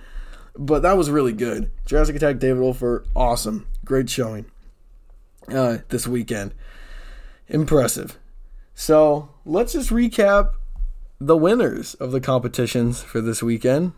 But 0.55 0.83
that 0.83 0.97
was 0.97 1.11
really 1.11 1.33
good. 1.33 1.71
Jurassic 1.87 2.15
Attack, 2.17 2.39
David 2.39 2.63
Olfert, 2.63 3.07
awesome. 3.17 3.67
Great 3.85 4.09
showing 4.09 4.45
uh, 5.49 5.79
this 5.89 6.07
weekend 6.07 6.55
impressive. 7.49 8.19
So 8.75 9.29
let's 9.45 9.75
just 9.75 9.91
recap 9.91 10.55
the 11.21 11.37
winners 11.37 11.95
of 11.95 12.11
the 12.11 12.21
competitions 12.21 13.03
for 13.03 13.21
this 13.21 13.43
weekend. 13.43 13.93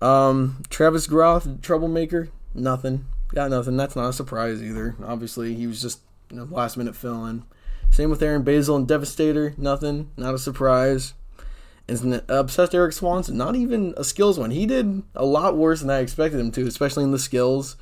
Um, 0.00 0.62
Travis 0.68 1.06
Groth, 1.06 1.62
troublemaker, 1.62 2.28
nothing. 2.54 3.06
Got 3.34 3.50
nothing. 3.50 3.76
That's 3.76 3.96
not 3.96 4.10
a 4.10 4.12
surprise 4.12 4.62
either. 4.62 4.94
Obviously, 5.04 5.54
he 5.54 5.66
was 5.66 5.80
just 5.80 6.00
you 6.30 6.36
know, 6.36 6.48
last 6.50 6.76
minute 6.76 6.96
fill 6.96 7.24
in. 7.26 7.44
Same 7.90 8.10
with 8.10 8.22
Aaron 8.22 8.42
Basil 8.42 8.76
and 8.76 8.88
Devastator. 8.88 9.54
Nothing. 9.56 10.10
Not 10.16 10.34
a 10.34 10.38
surprise. 10.38 11.14
Obsessed 11.88 12.74
Eric 12.74 12.92
Swanson. 12.92 13.36
Not 13.36 13.54
even 13.54 13.92
a 13.96 14.04
skills 14.04 14.38
one. 14.38 14.50
He 14.50 14.66
did 14.66 15.02
a 15.14 15.24
lot 15.24 15.56
worse 15.56 15.80
than 15.80 15.90
I 15.90 15.98
expected 15.98 16.40
him 16.40 16.50
to, 16.52 16.66
especially 16.66 17.04
in 17.04 17.10
the 17.10 17.18
skills. 17.18 17.76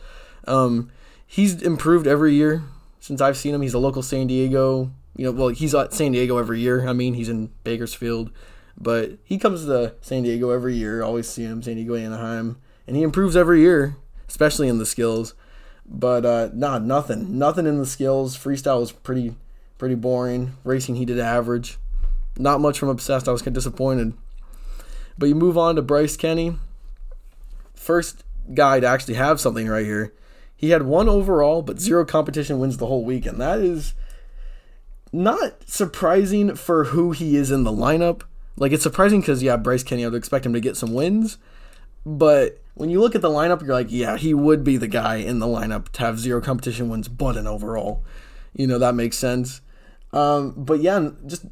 Um, 0.47 0.91
he's 1.27 1.63
improved 1.63 2.07
every 2.07 2.35
year 2.35 2.63
since 2.99 3.21
I've 3.21 3.37
seen 3.37 3.55
him. 3.55 3.63
He's 3.63 3.75
a 3.75 3.79
local 3.79 4.03
San 4.03 4.27
Diego. 4.27 4.91
You 5.17 5.27
know, 5.27 5.33
well, 5.33 5.49
he's 5.49 5.75
at 5.75 5.93
San 5.93 6.13
Diego 6.13 6.39
every 6.39 6.61
year. 6.61 6.89
I 6.89 6.93
mean, 6.93 7.15
he's 7.15 7.29
in 7.29 7.51
Bakersfield, 7.63 8.31
but 8.77 9.13
he 9.23 9.39
comes 9.39 9.65
to 9.67 9.95
San 10.01 10.23
Diego 10.23 10.51
every 10.51 10.75
year. 10.75 11.03
Always 11.03 11.29
see 11.29 11.43
him, 11.43 11.63
San 11.63 11.75
Diego, 11.75 11.95
Anaheim, 11.95 12.57
and 12.87 12.97
he 12.97 13.03
improves 13.03 13.37
every 13.37 13.61
year, 13.61 13.97
especially 14.29 14.69
in 14.69 14.79
the 14.79 14.87
skills. 14.87 15.35
But 15.91 16.25
uh, 16.25 16.51
nah, 16.55 16.79
nothing, 16.79 17.37
nothing 17.37 17.67
in 17.67 17.79
the 17.79 17.87
skills. 17.87 18.39
Freestyle 18.39 18.79
was 18.79 18.93
pretty, 18.93 19.35
pretty 19.77 19.97
boring. 19.97 20.57
Racing, 20.63 20.95
he 20.95 21.05
did 21.05 21.19
average. 21.19 21.79
Not 22.39 22.61
much 22.61 22.79
from 22.79 22.89
obsessed. 22.89 23.29
I 23.29 23.33
was 23.33 23.43
kind 23.43 23.49
of 23.49 23.55
disappointed. 23.55 24.15
But 25.19 25.29
you 25.29 25.35
move 25.35 25.59
on 25.59 25.75
to 25.77 25.83
Bryce 25.83 26.17
Kenny. 26.17 26.57
First 27.75 28.23
guy 28.55 28.79
to 28.81 28.87
actually 28.87 29.15
have 29.15 29.41
something 29.41 29.69
right 29.69 29.85
here. 29.85 30.15
He 30.57 30.71
had 30.71 30.83
one 30.83 31.09
overall, 31.09 31.63
but 31.63 31.81
zero 31.81 32.05
competition 32.05 32.59
wins 32.61 32.77
the 32.77 32.87
whole 32.87 33.05
weekend. 33.05 33.41
That 33.41 33.59
is 33.59 33.95
not 35.13 35.69
surprising 35.69 36.55
for 36.55 36.85
who 36.85 37.13
he 37.13 37.37
is 37.37 37.51
in 37.51 37.65
the 37.65 37.73
lineup. 37.73 38.23
Like 38.57 38.73
it's 38.73 38.83
surprising 38.83 39.21
because 39.21 39.43
yeah, 39.43 39.57
Bryce 39.57 39.83
Kenny, 39.83 40.05
I 40.05 40.09
would 40.09 40.17
expect 40.17 40.47
him 40.47 40.53
to 40.53 40.61
get 40.61 40.77
some 40.77 40.95
wins, 40.95 41.39
but 42.05 42.61
when 42.75 42.91
you 42.91 43.01
look 43.01 43.15
at 43.15 43.23
the 43.23 43.29
lineup, 43.29 43.61
you're 43.61 43.75
like, 43.75 43.91
yeah, 43.91 44.17
he 44.17 44.33
would 44.33 44.65
be 44.65 44.77
the 44.77 44.89
guy 44.89 45.17
in 45.17 45.39
the 45.39 45.47
lineup 45.47 45.91
to 45.91 46.01
have 46.01 46.19
zero 46.19 46.41
competition 46.41 46.89
wins, 46.89 47.09
but 47.09 47.37
an 47.37 47.47
overall. 47.47 48.05
You 48.55 48.67
know 48.67 48.79
that 48.79 48.95
makes 48.95 49.17
sense. 49.17 49.61
Um, 50.13 50.55
but 50.57 50.81
yeah, 50.81 51.11
just 51.27 51.47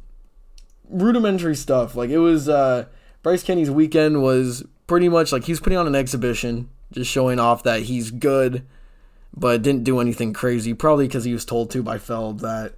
rudimentary 0.89 1.55
stuff. 1.55 1.95
Like 1.95 2.09
it 2.09 2.17
was 2.17 2.49
uh, 2.49 2.85
Bryce 3.23 3.43
Kenny's 3.43 3.71
weekend 3.71 4.21
was 4.21 4.65
pretty 4.87 5.07
much 5.07 5.31
like 5.31 5.45
he's 5.45 5.59
putting 5.59 5.77
on 5.77 5.87
an 5.87 5.95
exhibition, 5.95 6.69
just 6.91 7.09
showing 7.09 7.39
off 7.39 7.63
that 7.63 7.83
he's 7.83 8.11
good, 8.11 8.65
but 9.35 9.61
didn't 9.61 9.83
do 9.83 9.99
anything 9.99 10.33
crazy. 10.33 10.73
Probably 10.73 11.07
because 11.07 11.23
he 11.23 11.33
was 11.33 11.45
told 11.45 11.71
to 11.71 11.83
by 11.83 11.97
Feld 11.97 12.39
that 12.39 12.73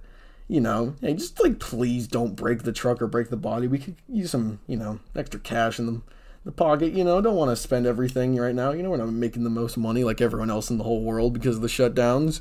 you 0.48 0.60
know, 0.60 0.94
hey, 1.00 1.14
just 1.14 1.42
like 1.42 1.58
please 1.58 2.06
don't 2.06 2.36
break 2.36 2.62
the 2.64 2.72
truck 2.72 3.00
or 3.00 3.06
break 3.06 3.30
the 3.30 3.36
body. 3.36 3.66
We 3.66 3.78
could 3.78 3.96
use 4.06 4.30
some, 4.30 4.60
you 4.66 4.76
know, 4.76 5.00
extra 5.16 5.40
cash 5.40 5.78
in 5.78 5.86
the, 5.86 6.00
the 6.44 6.52
pocket. 6.52 6.92
You 6.92 7.04
know, 7.04 7.20
don't 7.20 7.36
want 7.36 7.50
to 7.50 7.56
spend 7.56 7.86
everything 7.86 8.36
right 8.36 8.54
now. 8.54 8.72
You 8.72 8.82
know, 8.82 8.90
we're 8.90 8.96
not 8.98 9.12
making 9.12 9.44
the 9.44 9.50
most 9.50 9.76
money 9.76 10.04
like 10.04 10.20
everyone 10.20 10.50
else 10.50 10.70
in 10.70 10.78
the 10.78 10.84
whole 10.84 11.02
world 11.02 11.32
because 11.32 11.56
of 11.56 11.62
the 11.62 11.68
shutdowns. 11.68 12.40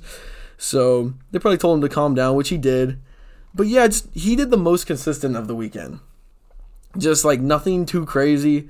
So 0.58 1.13
they 1.31 1.39
probably 1.39 1.58
told 1.58 1.77
him 1.77 1.81
to 1.81 1.93
calm 1.93 2.15
down, 2.15 2.36
which 2.36 2.50
he 2.50 2.58
did. 2.58 3.00
But 3.53 3.67
yeah, 3.67 3.88
he 4.13 4.36
did 4.36 4.51
the 4.51 4.58
most 4.58 4.86
consistent 4.86 5.36
of 5.36 5.48
the 5.48 5.55
weekend. 5.55 6.00
Just 6.98 7.25
like 7.25 7.41
nothing 7.41 7.86
too 7.86 8.05
crazy. 8.05 8.70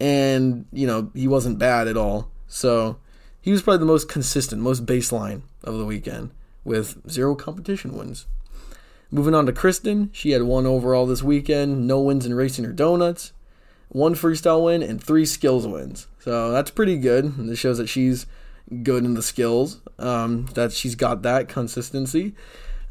And, 0.00 0.66
you 0.72 0.86
know, 0.86 1.10
he 1.14 1.28
wasn't 1.28 1.58
bad 1.58 1.88
at 1.88 1.96
all. 1.96 2.30
So 2.46 2.98
he 3.40 3.52
was 3.52 3.62
probably 3.62 3.78
the 3.78 3.86
most 3.86 4.08
consistent, 4.08 4.62
most 4.62 4.86
baseline 4.86 5.42
of 5.62 5.76
the 5.76 5.84
weekend 5.84 6.30
with 6.64 7.10
zero 7.10 7.34
competition 7.34 7.96
wins. 7.96 8.26
Moving 9.10 9.34
on 9.34 9.46
to 9.46 9.52
Krysten, 9.52 10.10
she 10.12 10.32
had 10.32 10.42
one 10.42 10.66
overall 10.66 11.06
this 11.06 11.22
weekend, 11.22 11.86
no 11.86 12.00
wins 12.00 12.26
in 12.26 12.34
racing 12.34 12.66
or 12.66 12.72
donuts, 12.72 13.32
one 13.88 14.14
freestyle 14.14 14.64
win, 14.64 14.82
and 14.82 15.02
three 15.02 15.26
skills 15.26 15.66
wins. 15.66 16.06
So 16.20 16.50
that's 16.52 16.70
pretty 16.70 16.98
good. 16.98 17.36
This 17.36 17.58
shows 17.58 17.78
that 17.78 17.88
she's 17.88 18.26
good 18.82 19.04
in 19.04 19.14
the 19.14 19.22
skills, 19.22 19.80
um, 19.98 20.46
that 20.54 20.72
she's 20.72 20.94
got 20.94 21.22
that 21.22 21.48
consistency. 21.48 22.34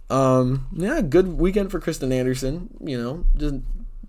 Um, 0.10 0.68
yeah, 0.74 1.02
good 1.02 1.40
weekend 1.40 1.72
for 1.72 1.80
Krysten 1.80 2.12
Anderson. 2.12 2.70
You 2.82 3.02
know, 3.02 3.26
just 3.36 3.56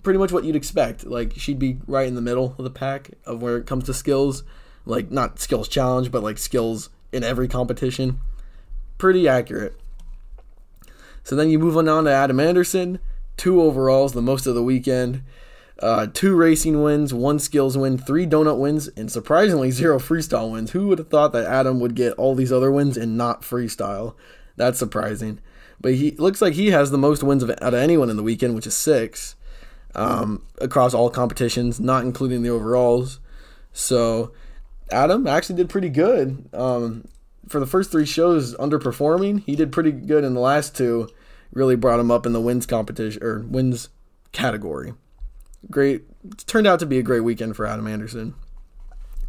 pretty 0.02 0.18
much 0.18 0.32
what 0.32 0.44
you'd 0.44 0.56
expect. 0.56 1.04
Like 1.04 1.34
she'd 1.36 1.58
be 1.58 1.78
right 1.86 2.06
in 2.06 2.14
the 2.14 2.22
middle 2.22 2.54
of 2.58 2.64
the 2.64 2.70
pack 2.70 3.10
of 3.26 3.42
where 3.42 3.56
it 3.56 3.66
comes 3.66 3.84
to 3.84 3.94
skills, 3.94 4.44
like 4.86 5.10
not 5.10 5.40
skills 5.40 5.68
challenge, 5.68 6.10
but 6.10 6.22
like 6.22 6.38
skills 6.38 6.90
in 7.12 7.24
every 7.24 7.48
competition. 7.48 8.20
Pretty 8.96 9.28
accurate. 9.28 9.78
So 11.24 11.36
then 11.36 11.50
you 11.50 11.58
move 11.58 11.76
on 11.76 12.04
to 12.04 12.10
Adam 12.10 12.40
Anderson, 12.40 13.00
two 13.36 13.60
overalls, 13.60 14.14
the 14.14 14.22
most 14.22 14.46
of 14.46 14.54
the 14.54 14.62
weekend. 14.62 15.22
Uh, 15.80 16.06
two 16.12 16.34
racing 16.34 16.82
wins, 16.82 17.14
one 17.14 17.38
skills 17.38 17.78
win, 17.78 17.96
three 17.96 18.26
donut 18.26 18.58
wins, 18.58 18.88
and 18.88 19.10
surprisingly 19.10 19.70
zero 19.70 19.98
freestyle 19.98 20.50
wins. 20.50 20.72
Who 20.72 20.88
would 20.88 20.98
have 20.98 21.08
thought 21.08 21.32
that 21.32 21.46
Adam 21.46 21.78
would 21.80 21.94
get 21.94 22.14
all 22.14 22.34
these 22.34 22.52
other 22.52 22.72
wins 22.72 22.96
and 22.96 23.16
not 23.16 23.42
freestyle? 23.42 24.14
That's 24.56 24.78
surprising. 24.78 25.40
But 25.80 25.94
he 25.94 26.12
looks 26.12 26.42
like 26.42 26.54
he 26.54 26.70
has 26.70 26.90
the 26.90 26.98
most 26.98 27.22
wins 27.22 27.44
of, 27.44 27.50
out 27.50 27.62
of 27.62 27.74
anyone 27.74 28.10
in 28.10 28.16
the 28.16 28.22
weekend, 28.24 28.56
which 28.56 28.66
is 28.66 28.74
six 28.74 29.36
um, 29.94 30.44
across 30.60 30.94
all 30.94 31.10
competitions, 31.10 31.78
not 31.78 32.04
including 32.04 32.42
the 32.42 32.50
overalls. 32.50 33.20
So 33.72 34.32
Adam 34.90 35.26
actually 35.28 35.56
did 35.56 35.68
pretty 35.68 35.90
good. 35.90 36.48
Um, 36.52 37.04
for 37.48 37.60
the 37.60 37.66
first 37.66 37.92
three 37.92 38.04
shows, 38.04 38.54
underperforming. 38.56 39.44
He 39.44 39.54
did 39.54 39.72
pretty 39.72 39.92
good 39.92 40.24
in 40.24 40.34
the 40.34 40.40
last 40.40 40.76
two 40.76 41.08
really 41.52 41.76
brought 41.76 42.00
him 42.00 42.10
up 42.10 42.26
in 42.26 42.32
the 42.32 42.40
wins 42.40 42.66
competition 42.66 43.22
or 43.22 43.40
wins 43.40 43.88
category. 44.32 44.94
Great, 45.70 46.04
turned 46.46 46.66
out 46.66 46.78
to 46.80 46.86
be 46.86 46.98
a 46.98 47.02
great 47.02 47.20
weekend 47.20 47.56
for 47.56 47.66
Adam 47.66 47.86
Anderson. 47.86 48.34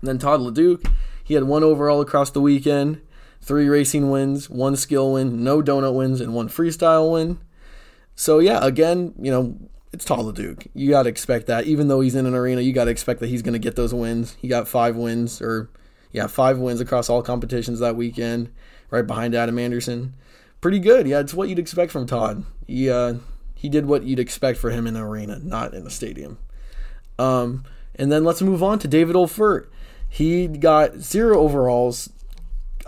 And 0.02 0.08
then 0.08 0.20
Todd 0.20 0.40
LeDuc, 0.40 0.90
he 1.24 1.34
had 1.34 1.44
one 1.44 1.64
overall 1.64 2.02
across 2.02 2.30
the 2.32 2.42
weekend, 2.42 3.02
three 3.42 3.68
racing 3.68 4.10
wins, 4.10 4.50
one 4.50 4.76
skill 4.76 5.14
win, 5.14 5.44
no 5.44 5.62
donut 5.62 5.96
wins, 5.96 6.22
and 6.22 6.34
one 6.34 6.50
freestyle 6.50 7.12
win. 7.12 7.40
So 8.16 8.40
yeah, 8.40 8.66
again, 8.66 9.14
you 9.20 9.32
know, 9.32 9.58
it's 9.92 10.06
Todd 10.06 10.20
LeDuc. 10.20 10.68
You 10.74 10.90
got 10.90 11.04
to 11.04 11.10
expect 11.10 11.48
that. 11.48 11.66
Even 11.66 11.88
though 11.88 12.02
he's 12.02 12.16
in 12.16 12.26
an 12.26 12.36
arena, 12.36 12.62
you 12.62 12.74
got 12.74 12.86
to 12.86 12.92
expect 12.92 13.20
that 13.22 13.28
he's 13.28 13.42
going 13.42 13.54
to 13.54 13.60
get 13.60 13.76
those 13.76 13.94
wins. 13.94 14.38
He 14.40 14.48
got 14.48 14.68
five 14.68 14.96
wins, 14.96 15.42
or 15.42 15.70
yeah, 16.12 16.28
five 16.28 16.60
wins 16.60 16.80
across 16.80 17.10
all 17.10 17.24
competitions 17.24 17.80
that 17.80 17.96
weekend, 17.96 18.52
right 18.92 19.06
behind 19.06 19.36
Adam 19.36 19.58
Anderson 19.58 20.14
pretty 20.62 20.80
good. 20.80 21.08
Yeah, 21.08 21.20
it's 21.20 21.34
what 21.34 21.50
you'd 21.50 21.60
expect 21.60 21.92
from 21.92 22.06
Todd. 22.06 22.46
He 22.68 22.90
uh, 22.90 23.16
he 23.60 23.68
did 23.68 23.88
what 23.88 24.04
you'd 24.04 24.20
expect 24.20 24.58
for 24.58 24.70
him 24.70 24.88
in 24.88 24.96
an 24.96 25.02
arena, 25.02 25.38
not 25.44 25.74
in 25.74 25.86
a 25.86 25.90
stadium. 25.90 26.38
Um, 27.18 27.66
and 27.96 28.10
then 28.10 28.24
let's 28.24 28.42
move 28.42 28.64
on 28.64 28.80
to 28.80 28.88
David 28.88 29.18
Olfert. 29.18 29.68
He 30.08 30.48
got 30.48 31.00
zero 31.00 31.40
overalls. 31.40 32.10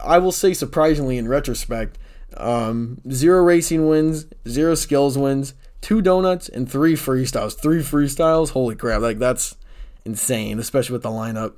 I 0.02 0.18
will 0.20 0.32
say 0.32 0.54
surprisingly 0.54 1.18
in 1.18 1.28
retrospect, 1.28 1.98
um, 2.38 3.02
zero 3.12 3.44
racing 3.44 3.90
wins, 3.90 4.28
zero 4.48 4.76
skills 4.76 5.18
wins, 5.18 5.56
two 5.82 6.02
donuts, 6.02 6.48
and 6.48 6.72
three 6.72 6.94
freestyles. 6.94 7.54
Three 7.60 7.80
freestyles, 7.80 8.52
holy 8.52 8.76
crap! 8.76 9.02
Like 9.02 9.20
that's 9.20 9.58
insane, 10.06 10.58
especially 10.58 10.94
with 10.94 11.04
the 11.04 11.10
lineup. 11.10 11.56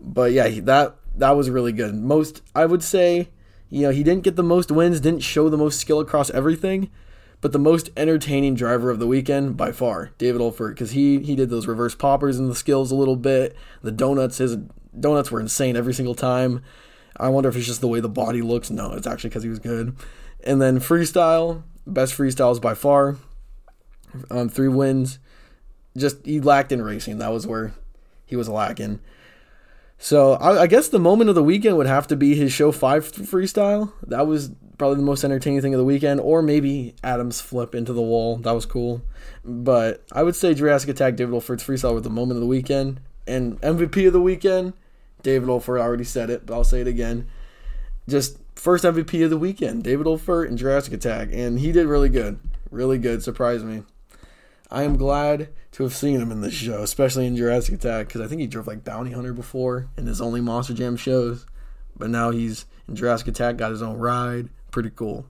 But 0.00 0.32
yeah, 0.32 0.48
that 0.62 0.96
that 1.16 1.32
was 1.32 1.50
really 1.50 1.72
good. 1.72 1.94
Most 1.94 2.40
I 2.54 2.64
would 2.64 2.82
say 2.82 3.28
you 3.68 3.82
know, 3.82 3.90
he 3.90 4.02
didn't 4.02 4.22
get 4.22 4.36
the 4.36 4.42
most 4.42 4.70
wins, 4.70 5.00
didn't 5.00 5.20
show 5.20 5.48
the 5.48 5.56
most 5.56 5.80
skill 5.80 6.00
across 6.00 6.30
everything, 6.30 6.90
but 7.40 7.52
the 7.52 7.58
most 7.58 7.90
entertaining 7.96 8.54
driver 8.54 8.90
of 8.90 8.98
the 8.98 9.06
weekend 9.06 9.56
by 9.56 9.72
far, 9.72 10.10
David 10.18 10.40
Olfert, 10.40 10.70
because 10.70 10.92
he 10.92 11.20
he 11.20 11.36
did 11.36 11.50
those 11.50 11.66
reverse 11.66 11.94
poppers 11.94 12.38
and 12.38 12.50
the 12.50 12.54
skills 12.54 12.90
a 12.90 12.96
little 12.96 13.16
bit. 13.16 13.56
The 13.82 13.92
donuts, 13.92 14.38
his 14.38 14.56
donuts 14.98 15.30
were 15.30 15.40
insane 15.40 15.76
every 15.76 15.94
single 15.94 16.14
time. 16.14 16.62
I 17.18 17.28
wonder 17.28 17.48
if 17.48 17.56
it's 17.56 17.66
just 17.66 17.80
the 17.80 17.88
way 17.88 18.00
the 18.00 18.08
body 18.08 18.42
looks. 18.42 18.70
No, 18.70 18.92
it's 18.92 19.06
actually 19.06 19.30
because 19.30 19.42
he 19.42 19.48
was 19.48 19.58
good. 19.58 19.96
And 20.44 20.60
then 20.60 20.78
freestyle, 20.80 21.62
best 21.86 22.16
freestyles 22.16 22.60
by 22.60 22.74
far. 22.74 23.16
Um, 24.30 24.48
three 24.48 24.68
wins. 24.68 25.18
Just 25.96 26.24
he 26.24 26.40
lacked 26.40 26.72
in 26.72 26.82
racing. 26.82 27.18
That 27.18 27.32
was 27.32 27.46
where 27.46 27.72
he 28.24 28.36
was 28.36 28.48
lacking. 28.48 29.00
So 29.98 30.34
I, 30.34 30.62
I, 30.62 30.66
guess 30.66 30.88
the 30.88 30.98
moment 30.98 31.30
of 31.30 31.34
the 31.34 31.42
weekend 31.42 31.78
would 31.78 31.86
have 31.86 32.06
to 32.08 32.16
be 32.16 32.34
his 32.34 32.52
show 32.52 32.70
five 32.70 33.10
freestyle. 33.10 33.92
That 34.06 34.26
was 34.26 34.50
probably 34.78 34.96
the 34.96 35.02
most 35.02 35.24
entertaining 35.24 35.60
thing 35.60 35.74
of 35.74 35.78
the 35.78 35.84
weekend, 35.84 36.20
or 36.20 36.42
maybe 36.42 36.94
Adam's 37.02 37.40
flip 37.40 37.74
into 37.74 37.92
the 37.92 38.02
wall. 38.02 38.36
That 38.36 38.52
was 38.52 38.66
cool. 38.66 39.02
But 39.44 40.04
I 40.12 40.22
would 40.22 40.36
say 40.36 40.54
Jurassic 40.54 40.90
Attack 40.90 41.16
David 41.16 41.34
Olfert's 41.34 41.64
freestyle 41.64 41.94
was 41.94 42.02
the 42.02 42.10
moment 42.10 42.36
of 42.36 42.40
the 42.40 42.46
weekend. 42.46 43.00
And 43.26 43.60
MVP 43.60 44.06
of 44.06 44.12
the 44.12 44.20
weekend, 44.20 44.74
David 45.22 45.48
Olfert 45.48 45.80
already 45.80 46.04
said 46.04 46.30
it, 46.30 46.46
but 46.46 46.54
I'll 46.54 46.64
say 46.64 46.80
it 46.80 46.86
again. 46.86 47.28
Just 48.08 48.38
first 48.54 48.84
MVP 48.84 49.24
of 49.24 49.30
the 49.30 49.38
weekend, 49.38 49.82
David 49.82 50.06
Olfert 50.06 50.48
and 50.48 50.58
Jurassic 50.58 50.92
Attack. 50.92 51.30
And 51.32 51.58
he 51.58 51.72
did 51.72 51.86
really 51.86 52.08
good. 52.08 52.38
Really 52.70 52.98
good. 52.98 53.22
Surprised 53.22 53.64
me. 53.64 53.82
I 54.70 54.82
am 54.82 54.96
glad 54.96 55.48
to 55.72 55.82
have 55.84 55.94
seen 55.94 56.20
him 56.20 56.32
in 56.32 56.40
this 56.40 56.54
show, 56.54 56.82
especially 56.82 57.26
in 57.26 57.36
Jurassic 57.36 57.74
Attack, 57.74 58.08
because 58.08 58.20
I 58.20 58.26
think 58.26 58.40
he 58.40 58.46
drove 58.46 58.66
like 58.66 58.84
Bounty 58.84 59.12
Hunter 59.12 59.32
before 59.32 59.88
in 59.96 60.06
his 60.06 60.20
only 60.20 60.40
Monster 60.40 60.74
Jam 60.74 60.96
shows. 60.96 61.46
But 61.96 62.10
now 62.10 62.30
he's 62.30 62.66
in 62.88 62.96
Jurassic 62.96 63.28
Attack, 63.28 63.56
got 63.56 63.70
his 63.70 63.82
own 63.82 63.96
ride. 63.96 64.48
Pretty 64.76 64.90
cool. 64.90 65.24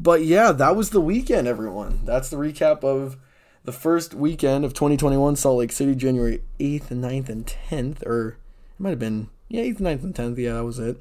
But 0.00 0.24
yeah, 0.24 0.50
that 0.50 0.74
was 0.74 0.90
the 0.90 1.00
weekend, 1.00 1.46
everyone. 1.46 2.00
That's 2.04 2.30
the 2.30 2.36
recap 2.36 2.82
of 2.82 3.16
the 3.62 3.70
first 3.70 4.12
weekend 4.12 4.64
of 4.64 4.74
2021, 4.74 5.36
Salt 5.36 5.58
Lake 5.58 5.70
City, 5.70 5.94
January 5.94 6.42
8th, 6.58 6.88
9th, 6.88 7.28
and 7.28 7.46
10th. 7.46 8.04
Or 8.04 8.30
it 8.30 8.80
might 8.80 8.90
have 8.90 8.98
been, 8.98 9.28
yeah, 9.46 9.62
8th, 9.62 9.78
9th, 9.78 10.02
and 10.02 10.14
10th. 10.16 10.36
Yeah, 10.36 10.54
that 10.54 10.64
was 10.64 10.80
it. 10.80 10.96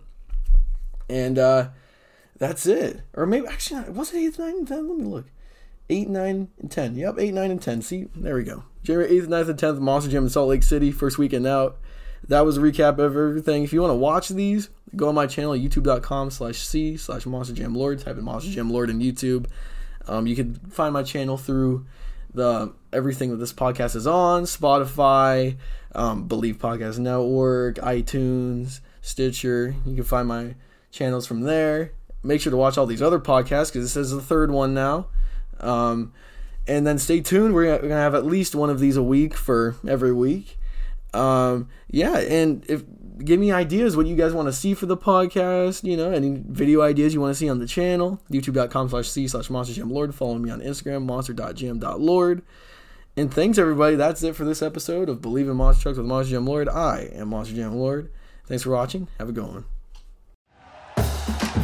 And 1.10 1.39
uh, 1.39 1.69
that's 2.38 2.67
it. 2.67 3.02
Or 3.15 3.26
maybe 3.26 3.48
actually, 3.48 3.89
was 3.89 4.13
it 4.13 4.19
eighth, 4.19 4.38
nine, 4.38 4.58
and 4.58 4.67
ten? 4.67 4.88
Let 4.88 4.98
me 5.00 5.06
look. 5.06 5.26
Eight, 5.89 6.10
nine, 6.10 6.50
and 6.60 6.69
ten. 6.69 6.96
Yep, 6.96 7.15
eight, 7.17 7.34
nine, 7.34 7.50
and 7.50 7.60
ten. 7.60 7.82
See, 7.82 8.10
there 8.15 8.36
we 8.36 8.43
go. 8.43 8.63
January 8.84 9.10
eighth, 9.10 9.28
9th, 9.28 9.50
and 9.50 9.58
tenth, 9.58 9.80
Monster 9.80 10.12
Jam 10.12 10.26
in 10.26 10.30
Salt 10.30 10.50
Lake 10.50 10.62
City, 10.62 10.91
first 10.91 11.17
weekend 11.17 11.48
out. 11.48 11.80
That 12.27 12.41
was 12.45 12.57
a 12.57 12.62
recap 12.62 12.99
of 12.99 13.15
everything. 13.17 13.63
If 13.63 13.73
you 13.73 13.81
want 13.81 13.91
to 13.91 13.97
watch 13.97 14.29
these, 14.29 14.69
go 14.95 15.09
on 15.09 15.15
my 15.15 15.27
channel, 15.27 15.53
youtube.com 15.53 16.31
slash 16.31 16.59
C 16.59 16.95
slash 16.97 17.25
Monster 17.25 17.53
Jam 17.53 17.75
Lord. 17.75 17.99
Type 17.99 18.17
in 18.17 18.23
Monster 18.23 18.51
Jam 18.51 18.69
Lord 18.69 18.89
in 18.89 18.99
YouTube. 18.99 19.47
Um, 20.07 20.27
you 20.27 20.36
can 20.36 20.55
find 20.55 20.93
my 20.93 21.03
channel 21.03 21.38
through 21.38 21.86
the 22.33 22.73
everything 22.91 23.29
that 23.31 23.38
this 23.38 23.53
podcast 23.53 23.95
is 23.95 24.07
on 24.07 24.43
Spotify, 24.43 25.57
um, 25.93 26.27
Bleav 26.27 26.57
Podcast 26.57 26.99
Network, 26.99 27.75
iTunes, 27.75 28.79
Stitcher. 29.01 29.75
You 29.86 29.95
can 29.95 30.03
find 30.03 30.27
my 30.27 30.55
channels 30.91 31.27
from 31.27 31.41
there. 31.41 31.91
Make 32.23 32.41
sure 32.41 32.51
to 32.51 32.57
watch 32.57 32.77
all 32.77 32.86
these 32.86 33.01
other 33.01 33.19
podcasts 33.19 33.67
because 33.67 33.93
this 33.93 33.97
is 33.97 34.12
the 34.12 34.21
third 34.21 34.49
one 34.49 34.73
now. 34.73 35.07
Um, 35.59 36.13
and 36.67 36.88
then 36.88 36.97
stay 36.97 37.19
tuned. 37.19 37.53
We're 37.53 37.77
gonna 37.79 37.95
have 37.95 38.15
at 38.15 38.25
least 38.25 38.55
one 38.55 38.69
of 38.69 38.79
these 38.79 38.95
a 38.95 39.03
week 39.03 39.33
for 39.33 39.75
every 39.88 40.13
week. 40.13 40.57
Um, 41.13 41.69
yeah, 41.89 42.17
and 42.17 42.65
if 42.67 42.84
give 43.23 43.39
me 43.39 43.52
ideas 43.52 43.95
what 43.95 44.08
you 44.08 44.15
guys 44.15 44.34
want 44.34 44.47
to 44.47 44.54
see 44.54 44.73
for 44.73 44.86
the 44.86 44.97
podcast, 44.97 45.84
you 45.84 45.95
know, 45.95 46.12
any 46.12 46.41
video 46.47 46.82
ideas 46.82 47.13
you 47.13 47.21
want 47.21 47.32
to 47.32 47.36
see 47.36 47.49
on 47.49 47.60
the 47.60 47.67
channel, 47.67 48.21
youtube.com 48.32 48.89
slash 48.89 49.10
c 49.10 49.28
slash 49.28 49.49
monster 49.49 49.86
lord. 49.86 50.13
Follow 50.15 50.38
me 50.38 50.49
on 50.49 50.62
Instagram, 50.62 51.06
monster.jam.lord. 51.06 52.43
And 53.15 53.32
thanks 53.32 53.58
everybody. 53.60 53.95
That's 53.95 54.23
it 54.23 54.36
for 54.36 54.43
this 54.43 54.62
episode 54.63 55.08
of 55.08 55.21
Bleav 55.21 55.49
in 55.49 55.56
Monster 55.56 55.84
Trucks 55.84 55.97
with 55.99 56.08
Monster 56.08 56.32
Jam 56.32 56.47
Lord. 56.47 56.67
I 56.67 57.12
am 57.13 57.30
Monster 57.30 57.56
Jam 57.56 57.76
Lord. 57.76 58.12
Thanks 58.47 58.63
for 58.63 58.71
watching. 58.71 59.08
Have 59.19 59.30
a 59.30 59.32
good 59.32 59.45
one. 59.45 59.65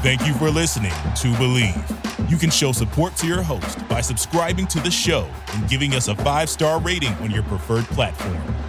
Thank 0.02 0.26
you 0.28 0.34
for 0.36 0.50
listening 0.50 0.92
to 0.92 1.28
Bleav. 1.34 2.30
You 2.30 2.38
can 2.38 2.52
show 2.52 2.72
support 2.72 3.16
to 3.18 3.28
your 3.28 3.42
host 3.42 3.86
by 3.90 4.02
subscribing 4.02 4.68
to 4.68 4.80
the 4.80 4.92
show 4.92 5.28
and 5.54 5.68
giving 5.68 5.96
us 5.96 6.08
a 6.08 6.16
five 6.18 6.50
star 6.50 6.80
rating 6.80 7.14
on 7.16 7.32
your 7.32 7.44
preferred 7.44 7.86
platform. 7.86 8.69